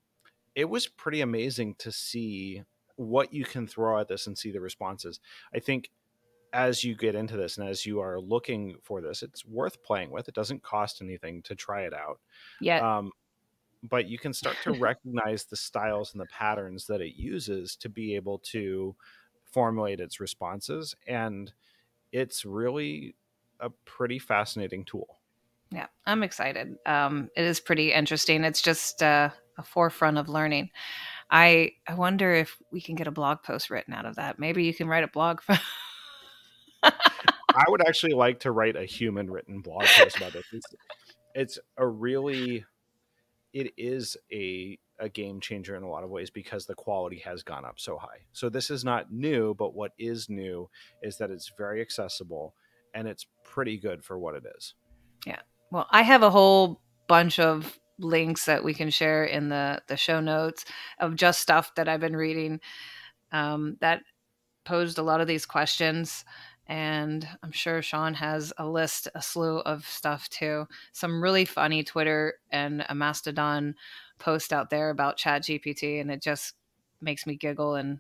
[0.54, 2.62] it was pretty amazing to see
[2.96, 5.18] what you can throw at this and see the responses.
[5.54, 5.88] I think
[6.52, 10.10] as you get into this and as you are looking for this, it's worth playing
[10.10, 10.28] with.
[10.28, 12.20] It doesn't cost anything to try it out.
[12.60, 13.12] Yeah, Um,
[13.82, 17.88] but you can start to recognize the styles and the patterns that it uses to
[17.88, 18.94] be able to
[19.44, 20.94] formulate its responses.
[21.06, 21.52] And
[22.12, 23.14] it's really
[23.60, 25.18] a pretty fascinating tool.
[25.70, 26.76] yeah, I'm excited.
[26.86, 28.44] Um, it is pretty interesting.
[28.44, 30.70] It's just uh, a forefront of learning.
[31.30, 34.38] I I wonder if we can get a blog post written out of that.
[34.38, 35.40] Maybe you can write a blog.
[35.40, 35.58] For-
[36.82, 40.44] I would actually like to write a human written blog post about this.
[40.52, 40.66] It's,
[41.34, 42.64] it's a really,
[43.52, 47.42] it is a a game changer in a lot of ways because the quality has
[47.42, 48.24] gone up so high.
[48.32, 50.70] So this is not new, but what is new
[51.02, 52.54] is that it's very accessible
[52.94, 54.74] and it's pretty good for what it is.
[55.26, 55.40] Yeah.
[55.72, 59.96] Well, I have a whole bunch of links that we can share in the the
[59.96, 60.64] show notes
[61.00, 62.60] of just stuff that I've been reading
[63.32, 64.02] um, that
[64.64, 66.24] posed a lot of these questions.
[66.66, 70.66] And I'm sure Sean has a list, a slew of stuff too.
[70.92, 73.74] Some really funny Twitter and a Mastodon
[74.18, 76.54] post out there about Chat GPT, and it just
[77.00, 77.98] makes me giggle and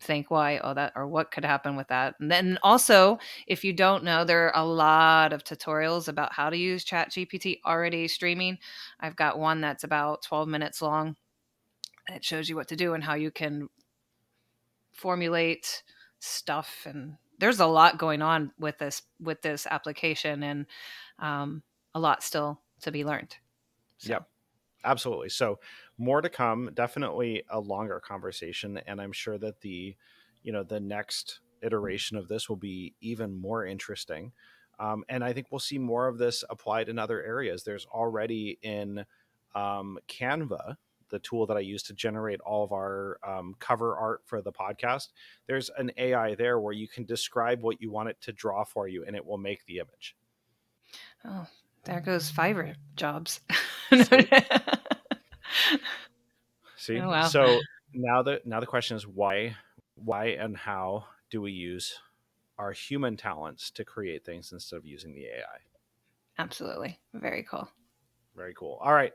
[0.00, 2.14] think why oh that or what could happen with that.
[2.20, 6.50] And then also if you don't know there are a lot of tutorials about how
[6.50, 8.58] to use chat gpt already streaming.
[9.00, 11.16] I've got one that's about 12 minutes long.
[12.08, 13.68] It shows you what to do and how you can
[14.92, 15.82] formulate
[16.20, 20.66] stuff and there's a lot going on with this with this application and
[21.18, 21.62] um,
[21.94, 23.36] a lot still to be learned
[23.98, 24.28] So, Yep.
[24.84, 25.28] Absolutely.
[25.28, 25.60] So
[25.98, 26.70] more to come.
[26.74, 29.96] Definitely a longer conversation, and I'm sure that the,
[30.42, 34.32] you know, the next iteration of this will be even more interesting.
[34.78, 37.64] Um, and I think we'll see more of this applied in other areas.
[37.64, 39.04] There's already in
[39.54, 40.76] um, Canva,
[41.10, 44.52] the tool that I use to generate all of our um, cover art for the
[44.52, 45.08] podcast.
[45.46, 48.88] There's an AI there where you can describe what you want it to draw for
[48.88, 50.16] you, and it will make the image.
[51.24, 51.46] oh
[51.84, 53.40] there goes fiverr jobs
[56.76, 57.22] See, Oh, wow.
[57.22, 57.60] so
[57.92, 59.56] now the now the question is why,
[59.94, 61.98] why and how do we use
[62.58, 65.58] our human talents to create things instead of using the AI?
[66.38, 67.68] absolutely very cool
[68.38, 68.78] Very cool.
[68.80, 69.12] All right.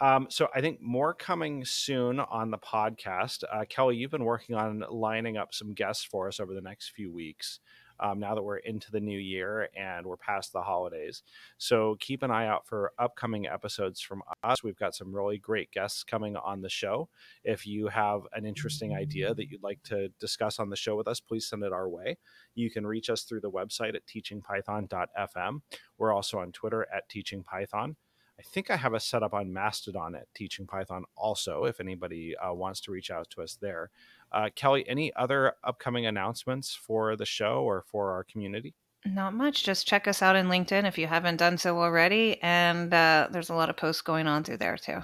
[0.00, 3.44] Um, so I think more coming soon on the podcast.
[3.50, 6.90] Uh, Kelly, you've been working on lining up some guests for us over the next
[6.90, 7.60] few weeks.
[8.00, 11.22] Um, now that we're into the new year and we're past the holidays,
[11.58, 14.64] so keep an eye out for upcoming episodes from us.
[14.64, 17.08] We've got some really great guests coming on the show.
[17.44, 21.06] If you have an interesting idea that you'd like to discuss on the show with
[21.06, 22.18] us, please send it our way.
[22.56, 25.60] You can reach us through the website at teachingpython.fm.
[25.96, 27.94] We're also on Twitter at teachingpython.
[28.38, 32.52] I think I have a setup on Mastodon at Teaching Python also, if anybody uh,
[32.52, 33.90] wants to reach out to us there.
[34.32, 38.74] Uh, Kelly, any other upcoming announcements for the show or for our community?
[39.04, 39.62] Not much.
[39.62, 42.38] Just check us out in LinkedIn if you haven't done so already.
[42.42, 45.02] And uh, there's a lot of posts going on through there too.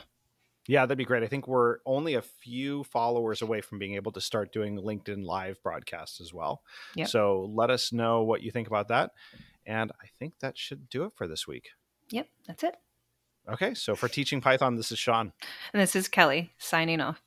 [0.67, 1.23] Yeah, that'd be great.
[1.23, 5.25] I think we're only a few followers away from being able to start doing LinkedIn
[5.25, 6.63] live broadcasts as well.
[6.97, 7.09] Yep.
[7.09, 9.13] So let us know what you think about that.
[9.67, 11.71] And I think that should do it for this week.
[12.11, 12.77] Yep, that's it.
[13.49, 15.33] Okay, so for Teaching Python, this is Sean.
[15.73, 17.23] And this is Kelly signing off.